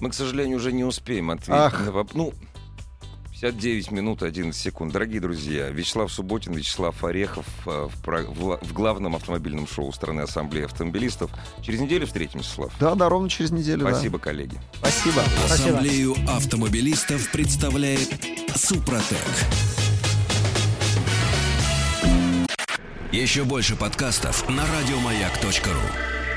[0.00, 1.84] Мы, к сожалению, уже не успеем ответить Ах.
[1.86, 2.14] на вопрос.
[2.14, 2.32] Ну,
[3.40, 4.92] 59 минут 11 секунд.
[4.92, 10.64] Дорогие друзья, Вячеслав Субботин, Вячеслав Орехов э, в, в в главном автомобильном шоу страны Ассамблеи
[10.64, 11.30] автомобилистов.
[11.62, 12.72] Через неделю встретимся, Слав.
[12.80, 13.84] Да, да, ровно через неделю.
[13.84, 13.92] да.
[13.92, 14.58] Спасибо, коллеги.
[14.78, 15.22] Спасибо.
[15.46, 15.54] Спасибо.
[15.68, 18.08] Ассамблею автомобилистов представляет
[18.56, 19.18] Супротек.
[23.12, 26.27] Еще больше подкастов на радиомаяк.ру.